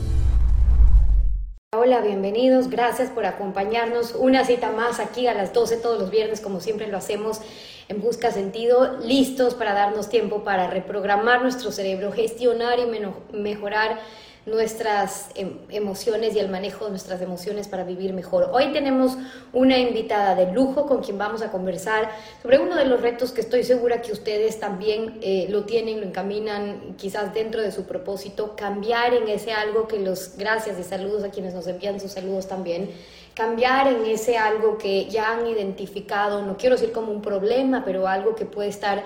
[1.73, 2.69] Hola, bienvenidos.
[2.69, 4.17] Gracias por acompañarnos.
[4.17, 7.41] Una cita más aquí a las 12 todos los viernes, como siempre lo hacemos
[7.87, 14.01] en Busca Sentido, listos para darnos tiempo para reprogramar nuestro cerebro, gestionar y mejorar
[14.47, 18.51] nuestras em, emociones y el manejo de nuestras emociones para vivir mejor.
[18.53, 19.17] Hoy tenemos
[19.53, 22.11] una invitada de lujo con quien vamos a conversar
[22.43, 26.07] sobre uno de los retos que estoy segura que ustedes también eh, lo tienen, lo
[26.07, 31.23] encaminan quizás dentro de su propósito, cambiar en ese algo que los, gracias y saludos
[31.25, 32.91] a quienes nos envían sus saludos también,
[33.35, 38.09] cambiar en ese algo que ya han identificado, no quiero decir como un problema, pero
[38.09, 39.05] algo que puede estar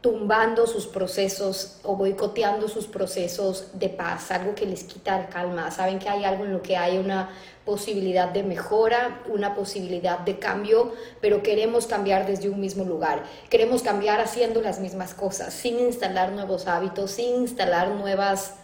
[0.00, 5.70] tumbando sus procesos o boicoteando sus procesos de paz, algo que les quita calma.
[5.72, 7.30] Saben que hay algo en lo que hay una
[7.64, 13.24] posibilidad de mejora, una posibilidad de cambio, pero queremos cambiar desde un mismo lugar.
[13.50, 18.54] Queremos cambiar haciendo las mismas cosas, sin instalar nuevos hábitos, sin instalar nuevas,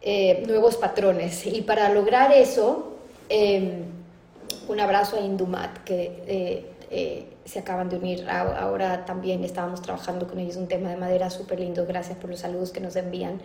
[0.00, 1.44] eh, nuevos patrones.
[1.44, 2.96] Y para lograr eso,
[3.28, 3.84] em,
[4.68, 6.22] un abrazo a Indumat, que...
[6.26, 8.28] Eh, eh, se acaban de unir.
[8.28, 11.86] Ahora también estábamos trabajando con ellos un tema de madera súper lindo.
[11.86, 13.40] Gracias por los saludos que nos envían.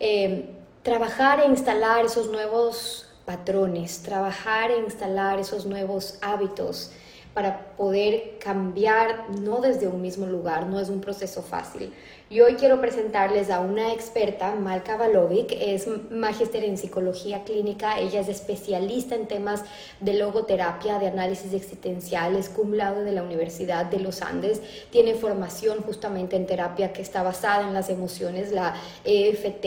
[0.00, 0.50] Eh,
[0.82, 6.92] trabajar e instalar esos nuevos patrones, trabajar e instalar esos nuevos hábitos
[7.34, 11.92] para poder cambiar no desde un mismo lugar, no es un proceso fácil.
[12.28, 18.18] Y hoy quiero presentarles a una experta, Malka Balovic, es magíster en psicología clínica, ella
[18.18, 19.62] es especialista en temas
[20.00, 24.60] de logoterapia, de análisis existenciales, cum laude de la Universidad de los Andes,
[24.90, 29.64] tiene formación justamente en terapia que está basada en las emociones, la EFT,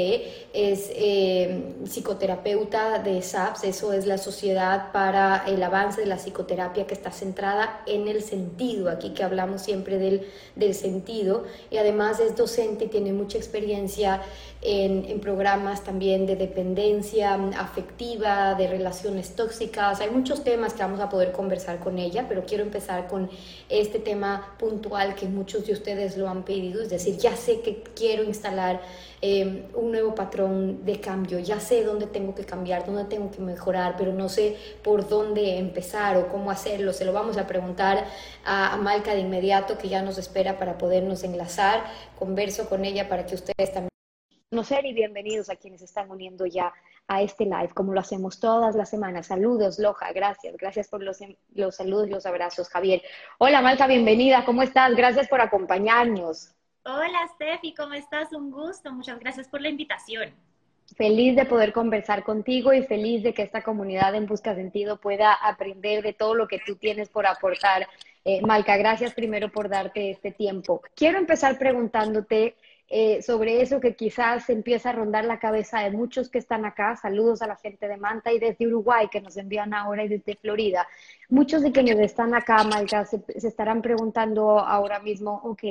[0.52, 6.86] es eh, psicoterapeuta de SAPS, eso es la Sociedad para el Avance de la Psicoterapia
[6.86, 10.28] que está centrada en el sentido, aquí que hablamos siempre del,
[10.58, 12.49] del sentido, y además es docente,
[12.92, 14.22] tiene mucha experiencia
[14.62, 20.00] en, programas también de dependencia afectiva, de relaciones tóxicas.
[20.02, 23.30] Hay muchos temas que vamos a poder conversar con ella, pero quiero empezar con
[23.70, 27.84] este tema puntual que muchos de ustedes lo han pedido, es decir, ya sé que
[27.96, 28.82] quiero instalar
[29.22, 33.42] eh, un nuevo patrón de cambio, ya sé dónde tengo que cambiar, dónde tengo que
[33.42, 36.94] mejorar, pero no sé por dónde empezar o cómo hacerlo.
[36.94, 38.06] Se lo vamos a preguntar
[38.46, 41.84] a, Malca de inmediato, que ya nos espera para podernos enlazar.
[42.18, 43.90] Converso con ella para que ustedes también
[44.50, 46.74] conocer y bienvenidos a quienes están uniendo ya
[47.08, 49.28] a este live, como lo hacemos todas las semanas.
[49.28, 51.20] Saludos, Loja, gracias, gracias por los,
[51.54, 53.02] los saludos y los abrazos, Javier.
[53.38, 54.96] Hola, Malta, bienvenida, ¿cómo estás?
[54.96, 56.56] Gracias por acompañarnos.
[56.84, 58.32] Hola, Steffi, ¿cómo estás?
[58.32, 60.32] Un gusto, muchas gracias por la invitación.
[60.96, 65.34] Feliz de poder conversar contigo y feliz de que esta comunidad en Busca Sentido pueda
[65.34, 67.88] aprender de todo lo que tú tienes por aportar.
[68.26, 70.82] Eh, Malca, gracias primero por darte este tiempo.
[70.96, 72.56] Quiero empezar preguntándote
[72.88, 76.96] eh, sobre eso que quizás empieza a rondar la cabeza de muchos que están acá.
[76.96, 80.36] Saludos a la gente de Manta y desde Uruguay que nos envían ahora y desde
[80.38, 80.88] Florida.
[81.30, 85.64] Muchos de quienes están acá, Malca, se, se estarán preguntando ahora mismo, ok,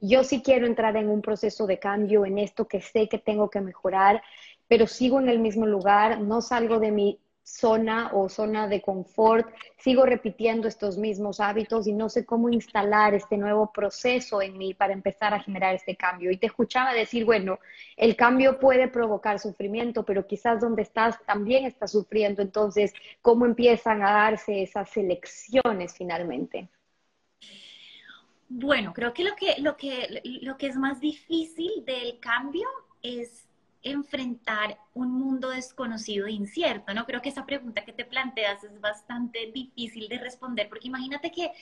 [0.00, 3.50] yo sí quiero entrar en un proceso de cambio, en esto que sé que tengo
[3.50, 4.22] que mejorar,
[4.68, 9.48] pero sigo en el mismo lugar, no salgo de mi zona o zona de confort,
[9.78, 14.74] sigo repitiendo estos mismos hábitos y no sé cómo instalar este nuevo proceso en mí
[14.74, 16.30] para empezar a generar este cambio.
[16.30, 17.58] Y te escuchaba decir, bueno,
[17.96, 22.42] el cambio puede provocar sufrimiento, pero quizás donde estás también estás sufriendo.
[22.42, 22.92] Entonces,
[23.22, 26.68] ¿cómo empiezan a darse esas elecciones finalmente?
[28.48, 32.66] Bueno, creo que lo que, lo que, lo que es más difícil del cambio
[33.02, 33.46] es
[33.82, 37.06] enfrentar un mundo desconocido e incierto, ¿no?
[37.06, 41.52] Creo que esa pregunta que te planteas es bastante difícil de responder, porque imagínate que,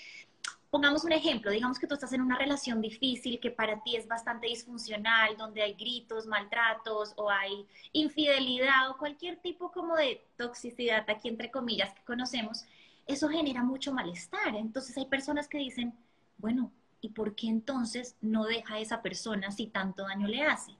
[0.71, 4.07] pongamos un ejemplo, digamos que tú estás en una relación difícil que para ti es
[4.07, 11.09] bastante disfuncional, donde hay gritos, maltratos o hay infidelidad o cualquier tipo como de toxicidad,
[11.09, 12.65] aquí entre comillas, que conocemos,
[13.07, 14.55] eso genera mucho malestar.
[14.57, 15.95] Entonces hay personas que dicen,
[16.39, 20.73] bueno, ¿y por qué entonces no deja a esa persona si tanto daño le hace?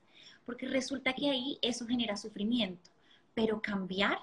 [0.47, 2.89] porque resulta que ahí eso genera sufrimiento.
[3.35, 4.17] pero cambiar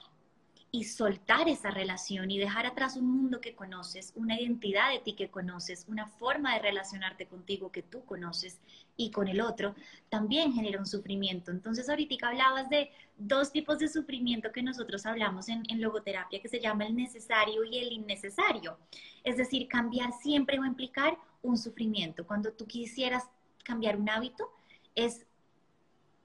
[0.75, 5.13] y soltar esa relación y dejar atrás un mundo que conoces, una identidad de ti
[5.13, 8.59] que conoces, una forma de relacionarte contigo que tú conoces
[8.97, 9.77] y con el otro,
[10.09, 11.53] también genera un sufrimiento.
[11.53, 16.49] Entonces ahorita hablabas de dos tipos de sufrimiento que nosotros hablamos en, en logoterapia, que
[16.49, 18.77] se llama el necesario y el innecesario.
[19.23, 22.27] Es decir, cambiar siempre va a implicar un sufrimiento.
[22.27, 23.23] Cuando tú quisieras
[23.63, 24.51] cambiar un hábito,
[24.97, 25.25] es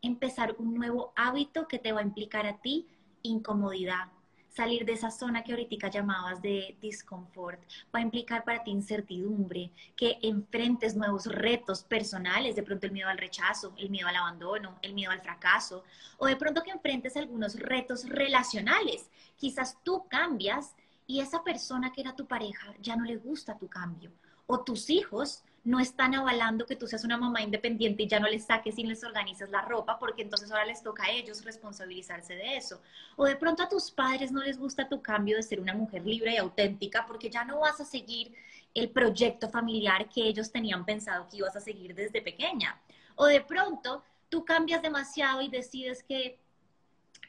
[0.01, 2.87] empezar un nuevo hábito que te va a implicar a ti
[3.21, 4.07] incomodidad,
[4.49, 7.59] salir de esa zona que ahorita llamabas de disconfort,
[7.93, 13.09] va a implicar para ti incertidumbre, que enfrentes nuevos retos personales, de pronto el miedo
[13.09, 15.83] al rechazo, el miedo al abandono, el miedo al fracaso,
[16.17, 19.09] o de pronto que enfrentes algunos retos relacionales.
[19.37, 20.75] Quizás tú cambias
[21.07, 24.11] y esa persona que era tu pareja ya no le gusta tu cambio,
[24.47, 28.27] o tus hijos no están avalando que tú seas una mamá independiente y ya no
[28.27, 32.33] les saques y les organizas la ropa, porque entonces ahora les toca a ellos responsabilizarse
[32.33, 32.81] de eso.
[33.15, 36.03] O de pronto a tus padres no les gusta tu cambio de ser una mujer
[36.03, 38.33] libre y auténtica, porque ya no vas a seguir
[38.73, 42.81] el proyecto familiar que ellos tenían pensado que ibas a seguir desde pequeña.
[43.13, 46.39] O de pronto tú cambias demasiado y decides que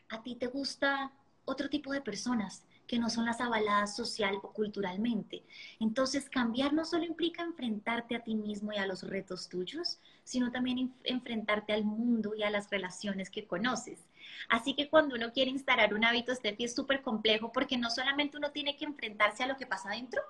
[0.08, 1.12] a ti te gusta
[1.44, 5.44] otro tipo de personas que no son las avaladas social o culturalmente.
[5.78, 10.50] Entonces, cambiar no solo implica enfrentarte a ti mismo y a los retos tuyos, sino
[10.50, 14.08] también enfrentarte al mundo y a las relaciones que conoces.
[14.48, 18.38] Así que cuando uno quiere instalar un hábito, Steffi, es súper complejo porque no solamente
[18.38, 20.20] uno tiene que enfrentarse a lo que pasa adentro,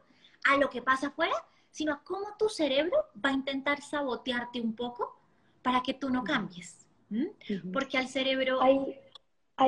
[0.44, 1.36] a lo que pasa afuera,
[1.70, 5.18] sino a cómo tu cerebro va a intentar sabotearte un poco
[5.62, 6.86] para que tú no cambies.
[7.72, 9.00] Porque al cerebro hay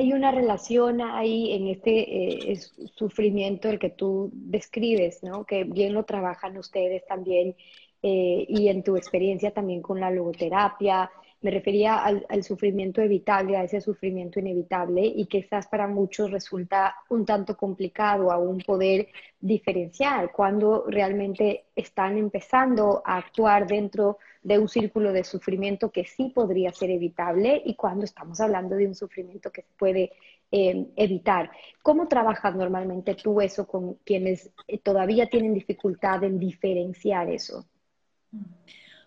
[0.01, 2.59] una relación ahí en este eh,
[2.95, 5.45] sufrimiento el que tú describes, ¿no?
[5.45, 7.55] Que bien lo trabajan ustedes también
[8.01, 11.11] eh, y en tu experiencia también con la logoterapia.
[11.43, 17.25] Me refería al, sufrimiento evitable, a ese sufrimiento inevitable y quizás para muchos resulta un
[17.25, 19.09] tanto complicado aún poder
[19.39, 26.31] diferenciar cuando realmente están empezando a actuar dentro de un círculo de sufrimiento que sí
[26.33, 30.13] podría ser evitable y cuando estamos hablando de un sufrimiento que se puede
[30.49, 31.51] eh, evitar.
[31.81, 37.65] ¿Cómo trabajas normalmente tú eso con quienes eh, todavía tienen dificultad en diferenciar eso?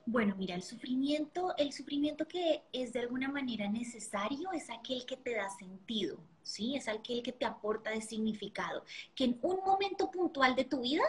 [0.09, 5.17] Bueno, mira, el sufrimiento, el sufrimiento que es de alguna manera necesario es aquel que
[5.17, 6.77] te da sentido, ¿sí?
[6.77, 8.85] Es aquel que te aporta de significado,
[9.17, 11.03] que en un momento puntual de tu vida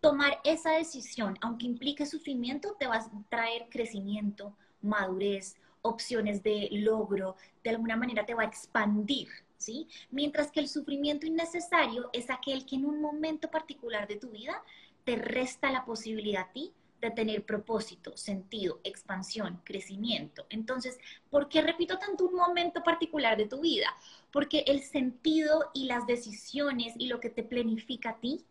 [0.00, 7.34] tomar esa decisión, aunque implique sufrimiento, te va a traer crecimiento, madurez, opciones de logro,
[7.64, 9.88] de alguna manera te va a expandir, ¿sí?
[10.12, 14.62] Mientras que el sufrimiento innecesario es aquel que en un momento particular de tu vida
[15.02, 20.46] te resta la posibilidad a ti de tener propósito, sentido, expansión, crecimiento.
[20.50, 20.98] Entonces,
[21.30, 23.88] ¿por qué repito tanto un momento particular de tu vida?
[24.32, 28.44] Porque el sentido y las decisiones y lo que te planifica a ti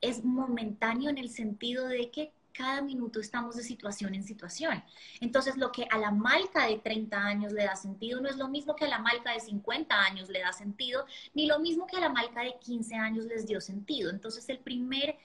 [0.00, 4.82] es momentáneo en el sentido de que cada minuto estamos de situación en situación.
[5.20, 8.48] Entonces, lo que a la malca de 30 años le da sentido no es lo
[8.48, 11.04] mismo que a la malca de 50 años le da sentido,
[11.34, 14.10] ni lo mismo que a la malca de 15 años les dio sentido.
[14.10, 15.18] Entonces, el primer,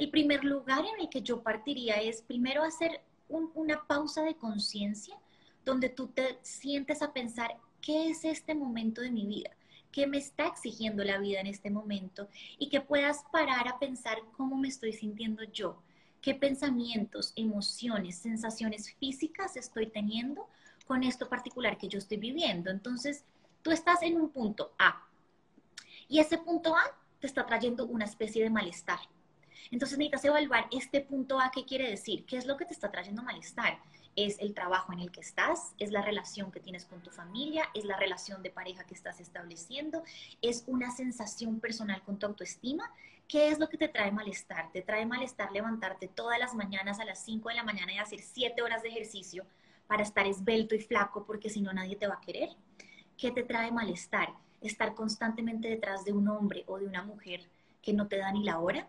[0.00, 5.14] el primer lugar en el que yo partiría es primero hacer una pausa de conciencia
[5.62, 9.50] donde tú te sientes a pensar, ¿qué es este momento de mi vida?
[9.92, 14.18] qué me está exigiendo la vida en este momento y que puedas parar a pensar
[14.36, 15.82] cómo me estoy sintiendo yo,
[16.22, 20.48] qué pensamientos, emociones, sensaciones físicas estoy teniendo
[20.86, 22.70] con esto particular que yo estoy viviendo.
[22.70, 23.24] Entonces,
[23.62, 25.08] tú estás en un punto A
[26.08, 26.82] y ese punto A
[27.18, 29.00] te está trayendo una especie de malestar.
[29.70, 32.24] Entonces necesitas evaluar este punto A, ¿qué quiere decir?
[32.26, 33.78] ¿Qué es lo que te está trayendo malestar?
[34.16, 37.64] es el trabajo en el que estás, es la relación que tienes con tu familia,
[37.74, 40.02] es la relación de pareja que estás estableciendo,
[40.42, 42.92] es una sensación personal con tu autoestima.
[43.28, 44.72] ¿Qué es lo que te trae malestar?
[44.72, 48.20] Te trae malestar levantarte todas las mañanas a las 5 de la mañana y hacer
[48.20, 49.46] 7 horas de ejercicio
[49.86, 52.50] para estar esbelto y flaco porque si no nadie te va a querer.
[53.16, 54.34] ¿Qué te trae malestar?
[54.60, 57.48] Estar constantemente detrás de un hombre o de una mujer
[57.82, 58.88] que no te da ni la hora.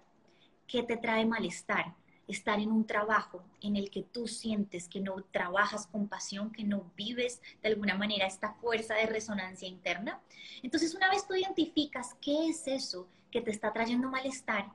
[0.71, 1.93] ¿Qué te trae malestar?
[2.27, 6.63] estar en un trabajo en el que tú sientes que no trabajas con pasión, que
[6.63, 10.21] no vives de alguna manera esta fuerza de resonancia interna.
[10.63, 14.71] Entonces, una vez tú identificas qué es eso que te está trayendo malestar,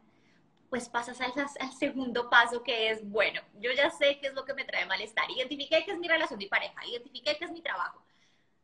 [0.69, 1.33] pues pasas al,
[1.79, 5.25] segundo paso que es, bueno, yo ya sé qué es lo que me trae malestar,
[5.31, 8.03] identifiqué que es mi relación de pareja, identifiqué que es mi trabajo.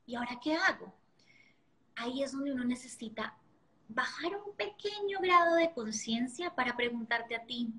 [0.04, 0.92] ¿Y ahora qué hago?
[1.96, 3.38] Ahí es donde uno necesita
[3.94, 7.72] bajar un pequeño grado de conciencia para preguntarte a ti,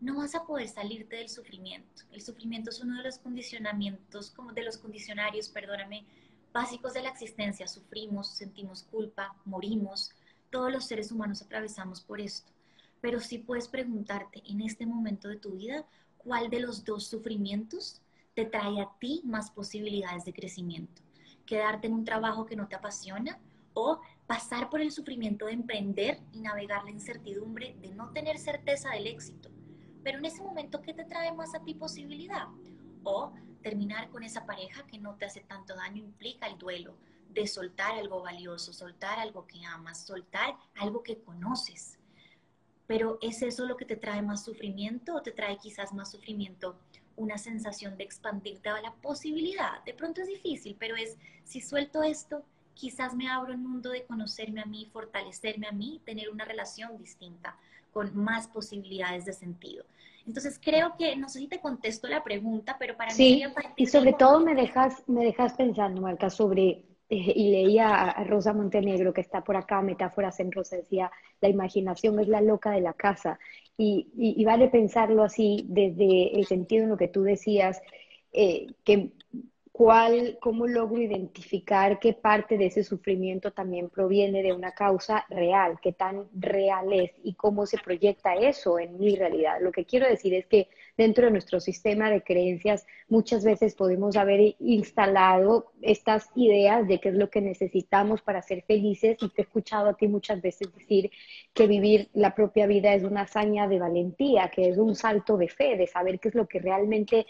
[0.00, 2.04] no vas a poder salirte del sufrimiento.
[2.12, 6.04] El sufrimiento es uno de los condicionamientos, como de los condicionarios, perdóname,
[6.52, 7.66] básicos de la existencia.
[7.66, 10.12] Sufrimos, sentimos culpa, morimos.
[10.50, 12.52] Todos los seres humanos atravesamos por esto.
[13.00, 15.84] Pero sí puedes preguntarte en este momento de tu vida
[16.16, 18.00] cuál de los dos sufrimientos
[18.34, 21.02] te trae a ti más posibilidades de crecimiento.
[21.44, 23.38] Quedarte en un trabajo que no te apasiona
[23.74, 28.90] o pasar por el sufrimiento de emprender y navegar la incertidumbre de no tener certeza
[28.90, 29.48] del éxito.
[30.04, 32.46] Pero en ese momento, ¿qué te trae más a ti posibilidad?
[33.04, 33.32] O
[33.62, 36.94] terminar con esa pareja que no te hace tanto daño implica el duelo
[37.30, 41.98] de soltar algo valioso, soltar algo que amas, soltar algo que conoces.
[42.86, 46.78] Pero ¿es eso lo que te trae más sufrimiento o te trae quizás más sufrimiento
[47.16, 49.82] una sensación de expandirte a la posibilidad?
[49.84, 52.44] De pronto es difícil, pero es si suelto esto,
[52.78, 56.96] quizás me abro el mundo de conocerme a mí, fortalecerme a mí, tener una relación
[56.96, 57.56] distinta
[57.92, 59.84] con más posibilidades de sentido.
[60.26, 63.52] Entonces creo que, no sé si te contesto la pregunta, pero para sí, mí...
[63.76, 68.52] y sobre todo me dejas, me dejas pensando, Marca, sobre, eh, y leía a Rosa
[68.52, 72.82] Montenegro, que está por acá, Metáforas en Rosa, decía, la imaginación es la loca de
[72.82, 73.38] la casa.
[73.76, 77.80] Y, y, vale pensarlo así desde el sentido en lo que tú decías,
[78.32, 79.12] eh, que
[79.78, 85.78] cuál, cómo logro identificar qué parte de ese sufrimiento también proviene de una causa real,
[85.80, 89.58] qué tan real es y cómo se proyecta eso en mi realidad.
[89.60, 94.16] Lo que quiero decir es que dentro de nuestro sistema de creencias muchas veces podemos
[94.16, 99.16] haber instalado estas ideas de qué es lo que necesitamos para ser felices.
[99.20, 101.12] Y te he escuchado a ti muchas veces decir
[101.54, 105.46] que vivir la propia vida es una hazaña de valentía, que es un salto de
[105.46, 107.26] fe, de saber qué es lo que realmente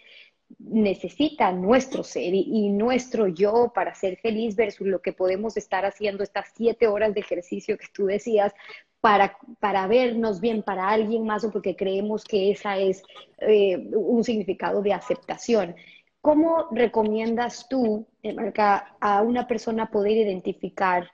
[0.59, 6.23] necesita nuestro ser y, nuestro yo para ser feliz versus lo que podemos estar haciendo
[6.23, 8.53] estas siete horas de ejercicio que tú decías
[9.01, 13.03] para, para vernos bien para alguien más o porque creemos que esa es
[13.39, 15.77] eh, un significado de aceptación.
[16.21, 21.09] ¿Cómo recomiendas tú, eh, Marca, a una persona poder identificar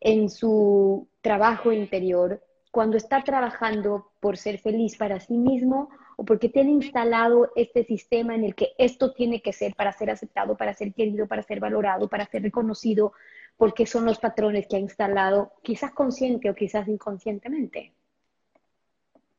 [0.00, 6.48] en su trabajo interior cuando está trabajando por ser feliz para sí mismo o porque
[6.48, 10.74] tiene instalado este sistema en el que esto tiene que ser para ser aceptado, para
[10.74, 13.12] ser querido, para ser valorado, para ser reconocido,
[13.56, 17.92] porque son los patrones que ha instalado, quizás consciente o quizás inconscientemente.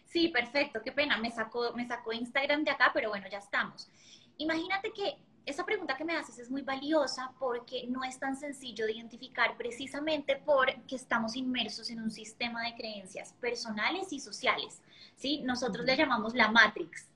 [0.06, 3.90] Sí, perfecto, qué pena, me sacó, me sacó Instagram de acá, pero bueno, ya estamos.
[4.38, 8.86] Imagínate que esa pregunta que me haces es muy valiosa porque no es tan sencillo
[8.86, 14.82] de identificar precisamente porque estamos inmersos en un sistema de creencias personales y sociales.
[15.16, 15.42] ¿sí?
[15.44, 17.08] Nosotros le llamamos la Matrix.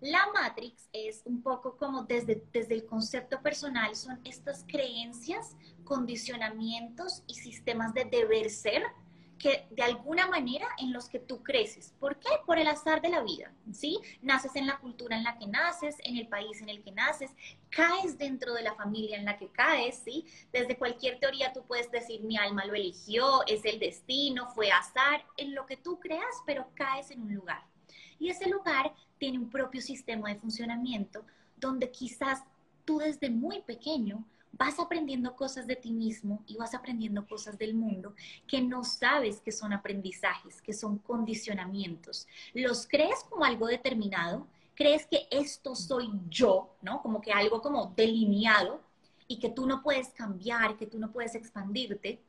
[0.00, 7.22] La Matrix es un poco como desde, desde el concepto personal, son estas creencias, condicionamientos
[7.28, 8.82] y sistemas de deber ser
[9.38, 11.94] que de alguna manera en los que tú creces.
[12.00, 12.30] ¿Por qué?
[12.46, 13.98] Por el azar de la vida, ¿sí?
[14.22, 17.30] Naces en la cultura en la que naces, en el país en el que naces,
[17.70, 20.26] caes dentro de la familia en la que caes, ¿sí?
[20.52, 25.24] Desde cualquier teoría tú puedes decir mi alma lo eligió, es el destino, fue azar,
[25.36, 27.62] en lo que tú creas, pero caes en un lugar.
[28.18, 31.24] Y ese lugar tiene un propio sistema de funcionamiento
[31.56, 32.42] donde quizás
[32.84, 34.24] tú desde muy pequeño
[34.58, 38.14] vas aprendiendo cosas de ti mismo y vas aprendiendo cosas del mundo
[38.46, 42.26] que no sabes que son aprendizajes, que son condicionamientos.
[42.54, 47.02] Los crees como algo determinado, crees que esto soy yo, ¿no?
[47.02, 48.80] Como que algo como delineado
[49.28, 52.20] y que tú no puedes cambiar, que tú no puedes expandirte,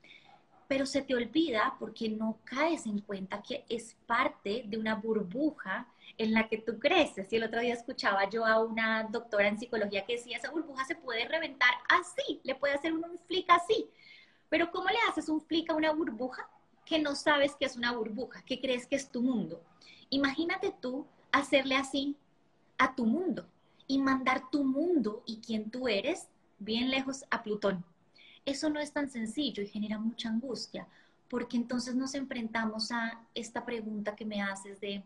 [0.68, 5.88] pero se te olvida porque no caes en cuenta que es parte de una burbuja
[6.18, 7.32] en la que tú creces.
[7.32, 10.86] Y el otro día escuchaba yo a una doctora en psicología que decía, esa burbuja
[10.86, 13.90] se puede reventar así, le puede hacer un flick así.
[14.50, 16.50] Pero ¿cómo le haces un flick a una burbuja
[16.86, 19.62] que no sabes que es una burbuja, que crees que es tu mundo?
[20.10, 22.16] Imagínate tú hacerle así
[22.78, 23.46] a tu mundo
[23.88, 26.28] y mandar tu mundo y quien tú eres
[26.60, 27.84] bien lejos a Plutón.
[28.46, 30.88] Eso no es tan sencillo y genera mucha angustia,
[31.30, 35.04] porque entonces nos enfrentamos a esta pregunta que me haces de,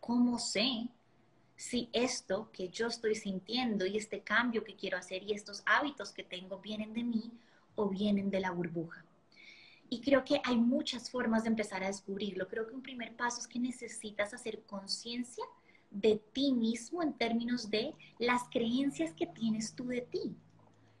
[0.00, 0.88] ¿cómo sé
[1.56, 6.12] si esto que yo estoy sintiendo y este cambio que quiero hacer y estos hábitos
[6.12, 7.32] que tengo vienen de mí
[7.74, 9.04] o vienen de la burbuja?
[9.90, 12.48] Y creo que hay muchas formas de empezar a descubrirlo.
[12.48, 15.44] Creo que un primer paso es que necesitas hacer conciencia
[15.90, 20.36] de ti mismo en términos de las creencias que tienes tú de ti,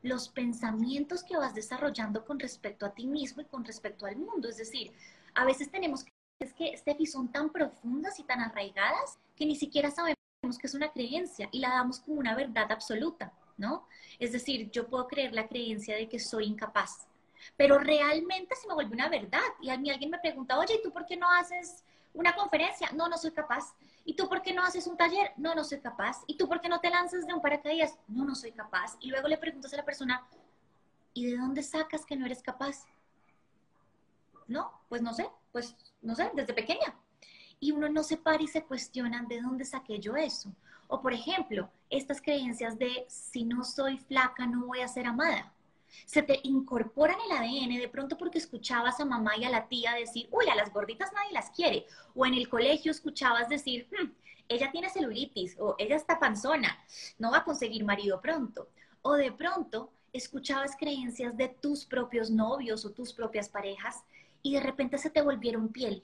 [0.02, 4.48] los pensamientos que vas desarrollando con respecto a ti mismo y con respecto al mundo.
[4.48, 4.92] Es decir,
[5.34, 6.04] a veces tenemos
[6.38, 10.16] es que, Steffi, son tan profundas y tan arraigadas que ni siquiera sabemos
[10.60, 13.86] que es una creencia y la damos como una verdad absoluta, ¿no?
[14.18, 17.08] Es decir, yo puedo creer la creencia de que soy incapaz,
[17.56, 20.82] pero realmente se me vuelve una verdad y a mí alguien me pregunta, oye, ¿y
[20.82, 21.82] tú por qué no haces
[22.14, 22.90] una conferencia?
[22.92, 23.74] No, no soy capaz.
[24.04, 25.32] ¿Y tú por qué no haces un taller?
[25.36, 26.22] No, no soy capaz.
[26.26, 27.98] ¿Y tú por qué no te lanzas de un paracaídas?
[28.08, 28.96] No, no soy capaz.
[29.00, 30.26] Y luego le preguntas a la persona,
[31.18, 32.84] ¿Y de dónde sacas que no eres capaz?
[34.48, 36.94] No, pues no sé, pues no sé, desde pequeña.
[37.60, 40.52] Y uno no se para y se cuestiona de dónde saqué yo eso.
[40.88, 45.52] O por ejemplo, estas creencias de si no soy flaca no voy a ser amada.
[46.04, 49.94] Se te incorporan el ADN de pronto porque escuchabas a mamá y a la tía
[49.94, 51.86] decir, uy, a las gorditas nadie las quiere.
[52.14, 54.10] O en el colegio escuchabas decir, hmm,
[54.48, 56.78] ella tiene celulitis o ella está panzona,
[57.18, 58.68] no va a conseguir marido pronto.
[59.02, 64.04] O de pronto escuchabas creencias de tus propios novios o tus propias parejas
[64.42, 66.02] y de repente se te volvieron piel.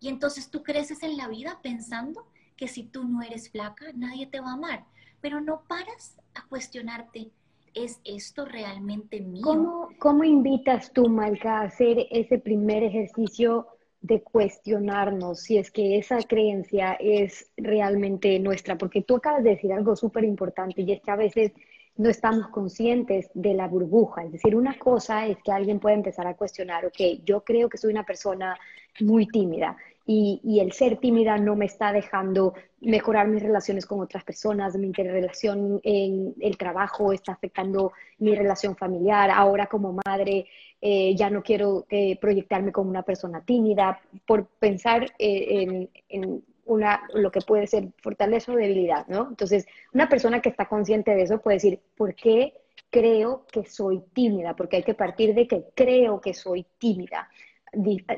[0.00, 4.26] Y entonces tú creces en la vida pensando que si tú no eres flaca, nadie
[4.26, 4.84] te va a amar.
[5.20, 7.30] Pero no paras a cuestionarte,
[7.74, 9.42] ¿es esto realmente mío?
[9.42, 13.66] ¿Cómo, cómo invitas tú, Malca, a hacer ese primer ejercicio
[14.00, 18.76] de cuestionarnos si es que esa creencia es realmente nuestra?
[18.76, 21.52] Porque tú acabas de decir algo súper importante y es que a veces
[21.96, 24.24] no estamos conscientes de la burbuja.
[24.24, 27.78] Es decir, una cosa es que alguien puede empezar a cuestionar, ok, yo creo que
[27.78, 28.58] soy una persona
[29.00, 34.22] muy tímida y, el ser tímida no me está dejando mejorar mis relaciones con otras
[34.24, 40.46] personas, mi interrelación en el trabajo está afectando mi relación familiar, ahora como madre
[40.80, 47.02] eh, ya no quiero eh, proyectarme como una persona tímida, por pensar eh, en una,
[47.12, 49.28] lo que puede ser fortaleza o debilidad, ¿no?
[49.28, 52.54] Entonces, una persona que está consciente de eso puede decir, ¿por qué
[52.90, 54.54] creo que soy tímida?
[54.56, 57.28] Porque hay que partir de que creo que soy tímida,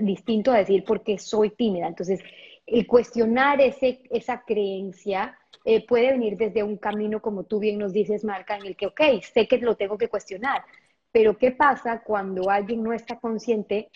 [0.00, 1.86] distinto a decir por qué soy tímida.
[1.86, 2.20] Entonces,
[2.66, 7.92] el cuestionar ese, esa creencia eh, puede venir desde un camino, como tú bien nos
[7.92, 10.62] dices, Marca, en el que, ok, sé que lo tengo que cuestionar,
[11.10, 13.90] pero ¿qué pasa cuando alguien no está consciente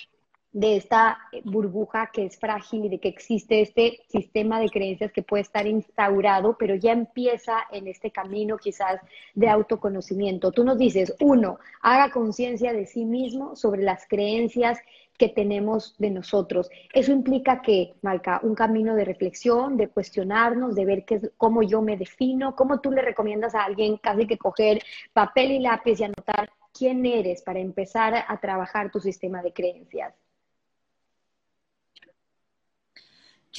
[0.52, 5.23] de esta burbuja que es frágil y de que existe este sistema de creencias que
[5.23, 9.00] puede estar instaurado, pero ya empieza en este camino quizás
[9.35, 10.50] de autoconocimiento.
[10.50, 14.78] Tú nos dices, uno, haga conciencia de sí mismo sobre las creencias
[15.16, 16.71] que tenemos de nosotros.
[16.95, 21.62] Eso implica que, Malca, un camino de reflexión, de cuestionarnos, de ver qué es, cómo
[21.62, 26.01] yo me defino, cómo tú le recomiendas a alguien casi que coger papel y lápiz
[26.01, 30.14] y anotar quién eres para empezar a trabajar tu sistema de creencias.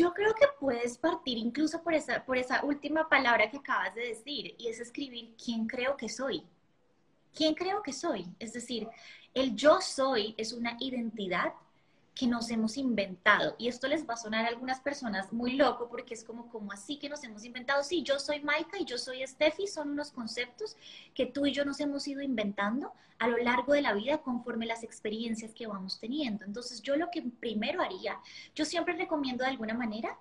[0.01, 4.07] Yo creo que puedes partir incluso por esa, por esa última palabra que acabas de
[4.07, 6.43] decir y es escribir quién creo que soy.
[7.35, 8.25] ¿Quién creo que soy?
[8.39, 8.87] Es decir,
[9.35, 11.53] el yo soy es una identidad
[12.13, 13.55] que nos hemos inventado.
[13.57, 16.71] Y esto les va a sonar a algunas personas muy loco porque es como, como
[16.71, 17.83] así que nos hemos inventado.
[17.83, 20.75] Sí, yo soy Maika y yo soy Steffi, son unos conceptos
[21.13, 24.65] que tú y yo nos hemos ido inventando a lo largo de la vida conforme
[24.65, 26.43] las experiencias que vamos teniendo.
[26.43, 28.19] Entonces yo lo que primero haría,
[28.55, 30.17] yo siempre recomiendo de alguna manera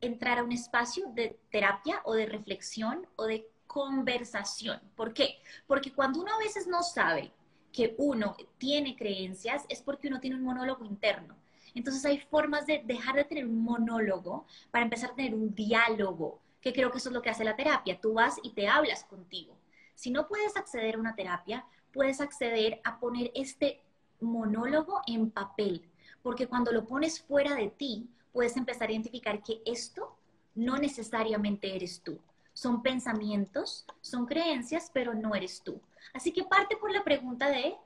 [0.00, 4.80] entrar a un espacio de terapia o de reflexión o de conversación.
[4.94, 5.40] ¿Por qué?
[5.66, 7.32] Porque cuando uno a veces no sabe
[7.72, 11.36] que uno tiene creencias es porque uno tiene un monólogo interno.
[11.74, 16.40] Entonces hay formas de dejar de tener un monólogo para empezar a tener un diálogo,
[16.60, 18.00] que creo que eso es lo que hace la terapia.
[18.00, 19.56] Tú vas y te hablas contigo.
[19.94, 23.80] Si no puedes acceder a una terapia, puedes acceder a poner este
[24.20, 25.88] monólogo en papel,
[26.22, 30.16] porque cuando lo pones fuera de ti, puedes empezar a identificar que esto
[30.54, 32.18] no necesariamente eres tú.
[32.58, 35.80] Son pensamientos, son creencias, pero no eres tú.
[36.12, 37.76] Así que parte por la pregunta de,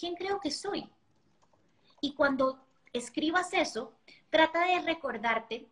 [0.00, 0.88] ¿quién creo que soy?
[2.00, 2.58] Y cuando
[2.94, 3.92] escribas eso,
[4.30, 5.68] trata de recordarte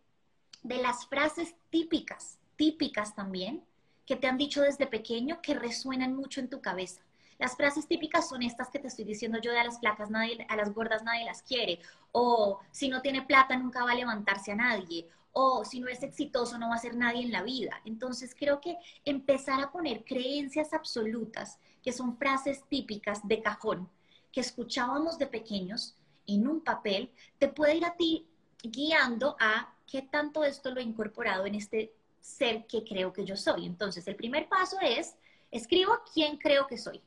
[0.61, 3.63] de las frases típicas, típicas también,
[4.05, 7.01] que te han dicho desde pequeño que resuenan mucho en tu cabeza.
[7.39, 10.45] Las frases típicas son estas que te estoy diciendo yo de a las placas, nadie,
[10.47, 11.79] a las gordas nadie las quiere,
[12.11, 16.01] o si no tiene plata nunca va a levantarse a nadie, o si no es
[16.03, 17.81] exitoso no va a ser nadie en la vida.
[17.85, 23.89] Entonces creo que empezar a poner creencias absolutas que son frases típicas de cajón
[24.31, 25.95] que escuchábamos de pequeños
[26.27, 28.27] en un papel, te puede ir a ti
[28.61, 33.37] guiando a qué tanto esto lo he incorporado en este ser que creo que yo
[33.37, 33.65] soy.
[33.65, 35.15] Entonces, el primer paso es,
[35.51, 37.01] escribo quién creo que soy.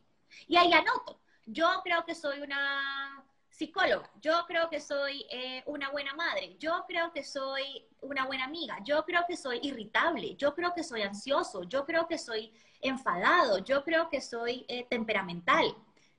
[0.47, 3.25] Y ahí anoto, yo creo que soy una
[3.57, 8.45] psicóloga, yo creo que soy eh, una buena madre, yo creo que soy una buena
[8.45, 12.53] amiga, yo creo que soy irritable, yo creo que soy ansioso, yo creo que soy
[12.83, 15.75] enfadado, yo creo que soy eh, temperamental.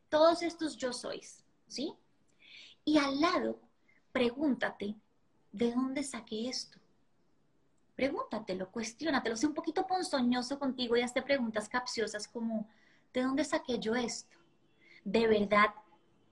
[0.09, 1.93] Todos estos yo sois, ¿sí?
[2.83, 3.59] Y al lado,
[4.11, 4.95] pregúntate,
[5.51, 6.79] ¿de dónde saqué esto?
[7.95, 12.67] Pregúntatelo, cuestiónatelo, sé un poquito ponzoñoso contigo y hazte preguntas capciosas como,
[13.13, 14.37] ¿de dónde saqué yo esto?
[15.03, 15.67] ¿De verdad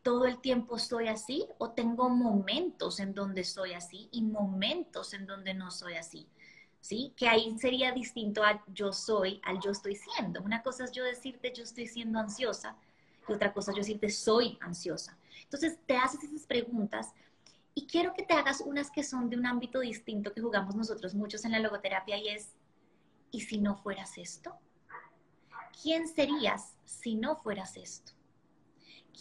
[0.06, 5.26] todo el tiempo soy así o tengo momentos en donde soy así y momentos en
[5.26, 6.28] donde no soy así?
[6.80, 7.12] ¿sí?
[7.18, 10.44] Que ahí sería distinto a yo soy, al yo estoy siendo.
[10.44, 12.78] Una cosa es yo decirte yo estoy siendo ansiosa
[13.28, 15.18] y otra cosa es yo decirte soy ansiosa.
[15.42, 17.12] Entonces te haces esas preguntas
[17.74, 21.16] y quiero que te hagas unas que son de un ámbito distinto que jugamos nosotros
[21.16, 22.52] muchos en la logoterapia y es,
[23.32, 24.56] ¿y si no fueras esto?
[25.82, 28.15] ¿Quién serías si no fueras esto?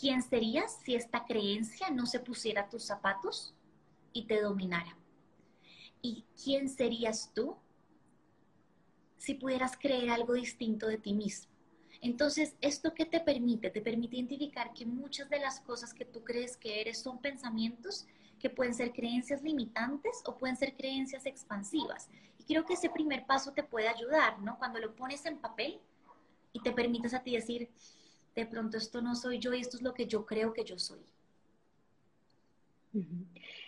[0.00, 3.54] ¿Quién serías si esta creencia no se pusiera tus zapatos
[4.12, 4.96] y te dominara?
[6.02, 7.57] ¿Y quién serías tú
[9.16, 11.54] si pudieras creer algo distinto de ti mismo?
[12.00, 13.70] Entonces, ¿esto qué te permite?
[13.70, 18.07] Te permite identificar que muchas de las cosas que tú crees que eres son pensamientos
[18.38, 22.11] que pueden ser creencias limitantes o pueden ser creencias expansivas.
[22.38, 24.59] Y creo que ese primer paso te puede ayudar, ¿no?
[24.59, 25.80] Cuando lo pones en papel
[26.52, 27.70] y te permites a ti decir,
[28.35, 30.79] de pronto esto no soy yo y esto es lo que yo creo que yo
[30.79, 31.01] soy.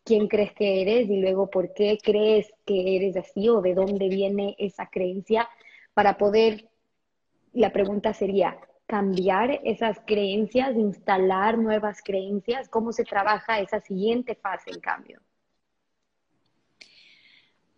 [0.05, 1.11] ¿Quién crees que eres?
[1.11, 5.47] Y luego, ¿por qué crees que eres así o de dónde viene esa creencia?
[5.95, 6.69] para poder,
[7.53, 14.71] la pregunta sería, cambiar esas creencias, instalar nuevas creencias, ¿cómo se trabaja esa siguiente fase
[14.71, 15.21] en cambio?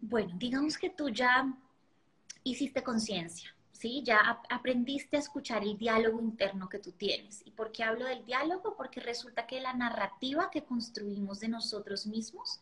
[0.00, 1.52] Bueno, digamos que tú ya
[2.44, 4.02] hiciste conciencia, ¿sí?
[4.04, 7.42] Ya aprendiste a escuchar el diálogo interno que tú tienes.
[7.44, 8.74] ¿Y por qué hablo del diálogo?
[8.76, 12.60] Porque resulta que la narrativa que construimos de nosotros mismos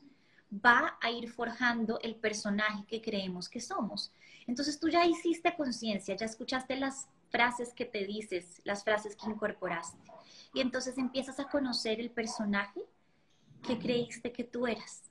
[0.52, 4.12] va a ir forjando el personaje que creemos que somos.
[4.46, 9.30] Entonces tú ya hiciste conciencia, ya escuchaste las frases que te dices, las frases que
[9.30, 9.98] incorporaste.
[10.52, 12.80] Y entonces empiezas a conocer el personaje
[13.62, 15.04] que creíste que tú eras.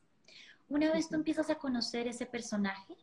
[0.68, 2.96] Una vez tú empiezas a conocer ese personaje,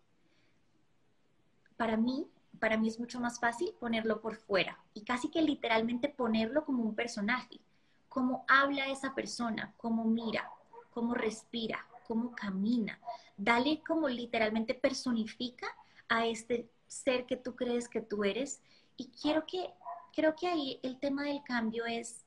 [1.77, 2.27] para mí,
[2.59, 6.83] para mí es mucho más fácil ponerlo por fuera y casi que literalmente ponerlo como
[6.83, 7.61] un personaje.
[8.09, 10.51] Cómo habla esa persona, cómo mira,
[10.91, 12.99] cómo respira, cómo camina.
[13.37, 15.67] Dale como literalmente personifica
[16.09, 18.62] a este ser que tú crees que tú eres.
[18.97, 19.75] Y quiero que,
[20.15, 22.25] creo que ahí el tema del cambio es,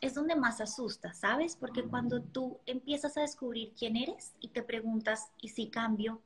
[0.00, 1.56] es donde más asusta, ¿sabes?
[1.56, 6.20] Porque cuando tú empiezas a descubrir quién eres y te preguntas, ¿y si cambio?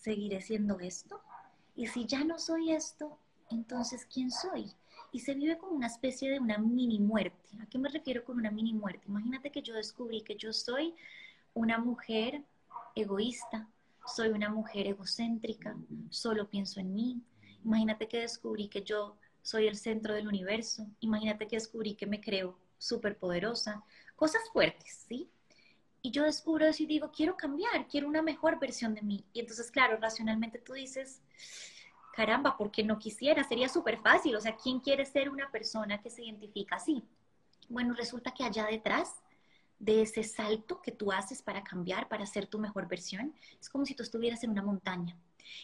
[0.00, 1.20] ¿Seguiré siendo esto?
[1.76, 3.18] Y si ya no soy esto,
[3.50, 4.74] entonces ¿quién soy?
[5.12, 7.48] y se vive como una especie de una mini muerte.
[7.60, 9.04] ¿A qué me refiero con una mini muerte?
[9.08, 10.94] Imagínate que yo descubrí que yo soy
[11.54, 12.44] una mujer
[12.94, 13.68] egoísta,
[14.06, 15.76] soy una mujer egocéntrica,
[16.10, 17.22] solo pienso en mí.
[17.64, 20.86] Imagínate que descubrí que yo soy el centro del universo.
[21.00, 23.82] Imagínate que descubrí que me creo súper poderosa.
[24.16, 25.28] Cosas fuertes, ¿sí?
[26.02, 29.24] Y yo descubro eso y digo, quiero cambiar, quiero una mejor versión de mí.
[29.32, 31.20] Y entonces, claro, racionalmente tú dices,
[32.14, 33.44] caramba, ¿por qué no quisiera?
[33.44, 34.34] Sería súper fácil.
[34.36, 37.04] O sea, ¿quién quiere ser una persona que se identifica así?
[37.68, 39.14] Bueno, resulta que allá detrás
[39.78, 43.86] de ese salto que tú haces para cambiar, para ser tu mejor versión, es como
[43.86, 45.16] si tú estuvieras en una montaña.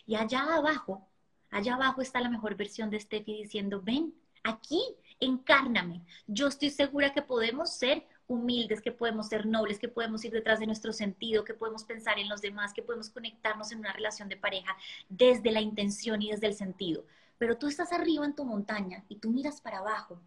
[0.07, 1.07] Y allá abajo,
[1.51, 4.83] allá abajo está la mejor versión de Steffi diciendo, ven, aquí,
[5.20, 6.03] encárname.
[6.27, 10.58] Yo estoy segura que podemos ser humildes, que podemos ser nobles, que podemos ir detrás
[10.58, 14.28] de nuestro sentido, que podemos pensar en los demás, que podemos conectarnos en una relación
[14.28, 14.76] de pareja
[15.08, 17.04] desde la intención y desde el sentido.
[17.38, 20.20] Pero tú estás arriba en tu montaña y tú miras para abajo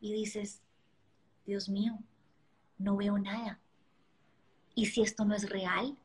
[0.00, 0.60] y dices,
[1.46, 1.98] Dios mío,
[2.78, 3.60] no veo nada.
[4.74, 5.96] ¿Y si esto no es real?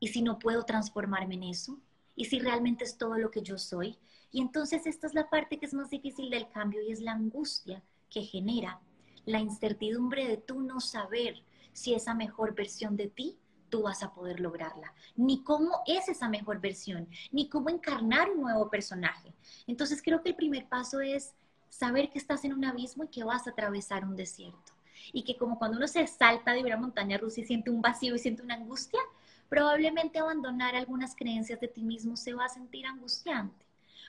[0.00, 1.78] ¿Y si no puedo transformarme en eso?
[2.16, 3.98] ¿Y si realmente es todo lo que yo soy?
[4.32, 7.12] Y entonces esta es la parte que es más difícil del cambio y es la
[7.12, 8.80] angustia que genera
[9.26, 13.38] la incertidumbre de tú no saber si esa mejor versión de ti
[13.70, 18.42] tú vas a poder lograrla, ni cómo es esa mejor versión, ni cómo encarnar un
[18.42, 19.34] nuevo personaje.
[19.66, 21.34] Entonces creo que el primer paso es
[21.68, 24.72] saber que estás en un abismo y que vas a atravesar un desierto.
[25.12, 28.14] y que como cuando uno se salta de una montaña rusa y siente un vacío
[28.14, 29.00] y siente una angustia,
[29.48, 33.66] probablemente abandonar algunas creencias de ti mismo se va a sentir angustiante.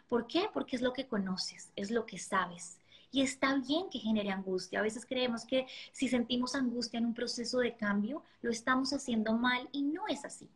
[0.08, 0.48] ¿Por qué?
[0.54, 2.80] Porque es lo que conoces, es lo que sabes.
[3.16, 4.80] Y está bien que genere angustia.
[4.80, 9.32] A veces creemos que si sentimos angustia en un proceso de cambio, lo estamos haciendo
[9.38, 10.50] mal y no es así.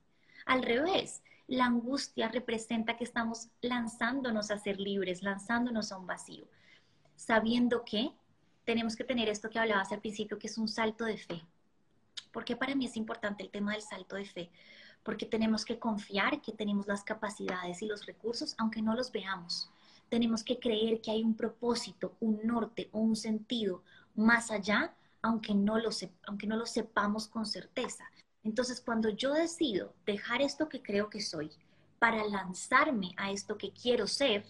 [0.46, 6.50] Al revés, la angustia representa que estamos lanzándonos a ser libres, lanzándonos a un vacío,
[7.16, 8.12] sabiendo que
[8.66, 11.42] tenemos que tener esto que hablabas al principio, que es un salto de fe.
[12.34, 14.50] ¿Por qué para mí es importante el tema del salto de fe?
[15.02, 19.70] Porque tenemos que confiar que tenemos las capacidades y los recursos, aunque no los veamos.
[20.10, 23.84] Tenemos que creer que hay un propósito, un norte o un sentido
[24.16, 25.90] más allá, aunque no lo,
[26.28, 28.06] aunque no lo sepamos con certeza.
[28.44, 31.52] Entonces, cuando yo decido dejar esto que creo que soy
[32.00, 34.46] para lanzarme a esto que quiero ser,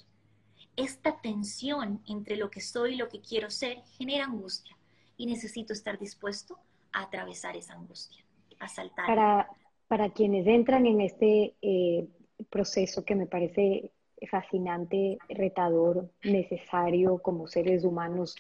[0.76, 4.76] esta tensión entre lo que soy y lo que quiero ser genera angustia
[5.18, 6.58] y necesito estar dispuesto
[6.94, 8.24] a atravesar esa angustia,
[8.60, 9.06] a saltar.
[9.08, 9.50] Para,
[9.88, 12.08] para quienes entran en este eh,
[12.50, 13.92] proceso que me parece
[14.28, 18.36] fascinante, retador, necesario como seres humanos,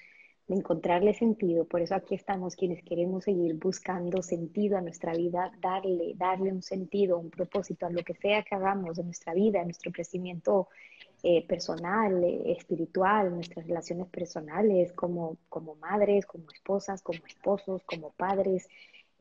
[0.49, 1.65] de encontrarle sentido.
[1.65, 6.63] Por eso aquí estamos quienes queremos seguir buscando sentido a nuestra vida, darle, darle un
[6.63, 10.67] sentido, un propósito a lo que sea que hagamos en nuestra vida, en nuestro crecimiento
[11.21, 18.11] eh, personal, eh, espiritual, nuestras relaciones personales como, como madres, como esposas, como esposos, como
[18.11, 18.67] padres,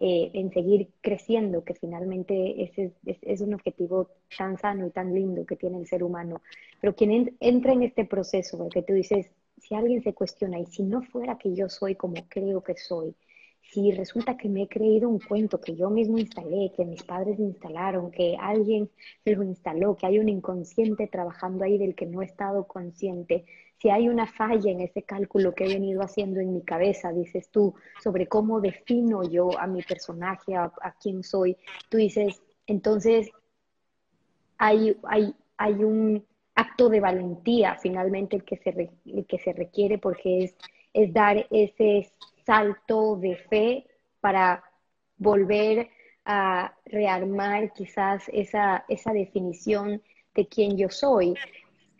[0.00, 5.44] eh, en seguir creciendo, que finalmente ese es, un objetivo tan sano y tan lindo
[5.44, 6.40] que tiene el ser humano.
[6.80, 10.84] Pero quien entra en este proceso, que tú dices, si alguien se cuestiona, y si
[10.84, 13.14] no fuera que yo soy como creo que soy,
[13.70, 17.38] si resulta que me he creído un cuento que yo mismo instalé, que mis padres
[17.38, 18.90] instalaron, que alguien
[19.24, 23.44] lo instaló, que hay un inconsciente trabajando ahí del que no he estado consciente,
[23.80, 27.50] si hay una falla en ese cálculo que he venido haciendo en mi cabeza, dices
[27.50, 31.56] tú, sobre cómo defino yo a mi personaje, a, quién soy,
[31.88, 33.30] tú dices, entonces
[34.56, 36.24] hay, hay, hay un,
[36.58, 38.90] acto de valentía finalmente el que se,
[39.28, 40.56] que se requiere porque es,
[40.92, 42.10] es dar ese
[42.48, 43.86] salto de fe
[44.22, 44.64] para
[45.18, 45.90] volver
[46.24, 50.02] a rearmar quizás esa, esa definición
[50.34, 51.34] de quién yo soy.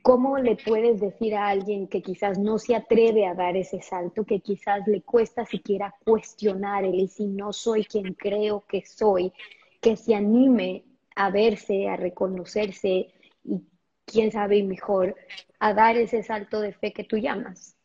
[0.00, 4.24] ¿Cómo le puedes decir a alguien que quizás no se atreve a dar ese salto,
[4.24, 9.34] que quizás le cuesta siquiera cuestionar el y si no soy quien creo que soy,
[9.82, 10.84] que se anime
[11.14, 13.08] a verse, a reconocerse
[13.44, 13.60] y
[14.06, 15.14] quién sabe mejor,
[15.58, 17.77] a dar ese salto de fe que tú llamas?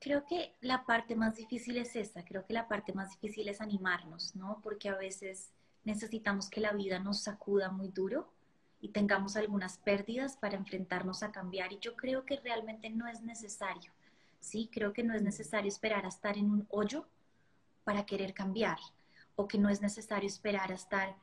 [0.00, 3.60] Creo que la parte más difícil es esa, creo que la parte más difícil es
[3.60, 4.60] animarnos, ¿no?
[4.62, 5.50] Porque a veces
[5.84, 8.32] necesitamos que la vida nos sacuda muy duro
[8.80, 13.22] y tengamos algunas pérdidas para enfrentarnos a cambiar y yo creo que realmente no es
[13.22, 13.92] necesario,
[14.38, 14.70] ¿sí?
[14.72, 17.06] Creo que no es necesario esperar a estar en un hoyo
[17.84, 18.78] para querer cambiar
[19.34, 21.16] o que no es necesario esperar a estar,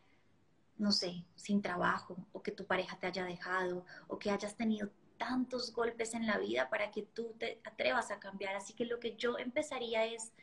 [0.77, 4.89] no sé, sin trabajo o que tu pareja te haya dejado o que hayas tenido
[5.17, 8.55] tantos golpes en la vida para que tú te atrevas a cambiar.
[8.55, 10.33] Así que lo que yo empezaría es,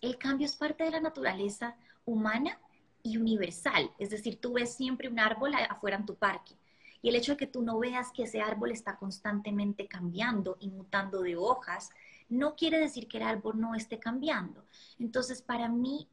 [0.00, 2.58] el cambio es parte de la naturaleza humana
[3.02, 3.90] y universal.
[3.98, 6.54] Es decir, tú ves siempre un árbol afuera en tu parque.
[7.02, 10.68] Y el hecho de que tú no veas que ese árbol está constantemente cambiando y
[10.68, 11.90] mutando de hojas,
[12.28, 14.64] no quiere decir que el árbol no esté cambiando.
[14.98, 16.08] Entonces, para mí,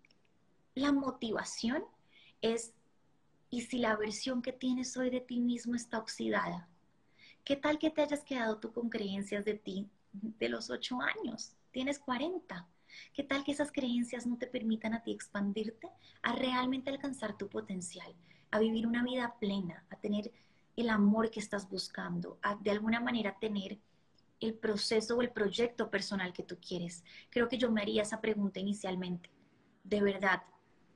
[0.76, 1.84] la motivación
[2.41, 2.73] es,
[3.50, 6.69] ¿y si la versión que tienes hoy de ti mismo está oxidada?
[7.43, 11.54] ¿Qué tal que te hayas quedado tú con creencias de ti de los ocho años?
[11.71, 12.67] Tienes 40.
[13.13, 15.89] ¿Qué tal que esas creencias no te permitan a ti expandirte,
[16.21, 18.13] a realmente alcanzar tu potencial,
[18.52, 20.32] a vivir una vida plena, a tener
[20.76, 23.80] el amor que estás buscando, a de alguna manera tener
[24.39, 27.04] el proceso o el proyecto personal que tú quieres?
[27.30, 29.30] Creo que yo me haría esa pregunta inicialmente.
[29.84, 30.43] ¿De verdad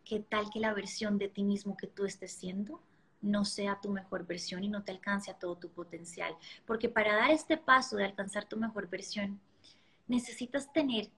[0.06, 2.82] ¿qué tal que la versión de ti mismo que tú estés siendo
[3.22, 6.36] no sea tu mejor versión y no te alcance a todo tu potencial?
[6.66, 9.40] Porque para dar este paso de alcanzar tu mejor versión,
[10.08, 11.10] necesitas tener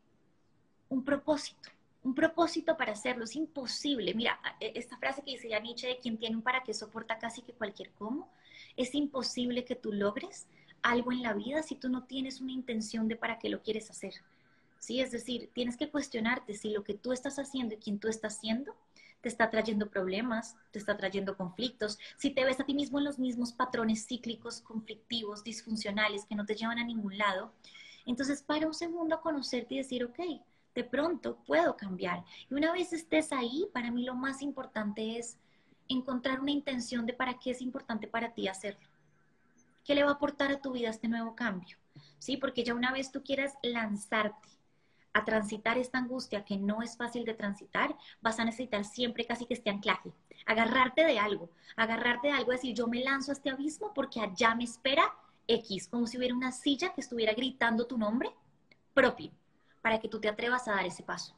[0.89, 1.69] un propósito,
[2.03, 3.23] un propósito para hacerlo.
[3.23, 4.13] Es imposible.
[4.13, 7.17] Mira, e, esta frase que dice ya Nietzsche de quien tiene un para qué soporta
[7.17, 8.29] casi que cualquier cómo,
[8.77, 10.47] es imposible que tú logres
[10.81, 13.89] algo en la vida si tú no tienes una intención de para qué lo quieres
[13.89, 14.13] hacer.
[14.83, 14.99] ¿Sí?
[14.99, 18.35] Es decir, tienes que cuestionarte si lo que tú estás haciendo y quien tú estás
[18.35, 18.75] haciendo
[19.21, 23.05] te está trayendo problemas, te está trayendo conflictos, si te ves a ti mismo en
[23.05, 27.53] los mismos patrones cíclicos, conflictivos, disfuncionales que no te llevan a ningún lado,
[28.05, 30.19] entonces para un segundo conocerte y decir, ok,
[30.75, 32.25] de pronto puedo cambiar.
[32.49, 35.37] Y una vez estés ahí, para mí lo más importante es
[35.87, 38.89] encontrar una intención de para qué es importante para ti hacerlo.
[39.85, 41.77] ¿Qué le va a aportar a tu vida este nuevo cambio?
[42.19, 42.35] ¿Sí?
[42.35, 44.49] Porque ya una vez tú quieras lanzarte
[45.13, 49.45] a transitar esta angustia que no es fácil de transitar, vas a necesitar siempre casi
[49.45, 50.11] que este anclaje,
[50.45, 54.55] agarrarte de algo, agarrarte de algo, decir, yo me lanzo a este abismo porque allá
[54.55, 55.03] me espera
[55.47, 58.29] X, como si hubiera una silla que estuviera gritando tu nombre
[58.93, 59.31] propio,
[59.81, 61.35] para que tú te atrevas a dar ese paso.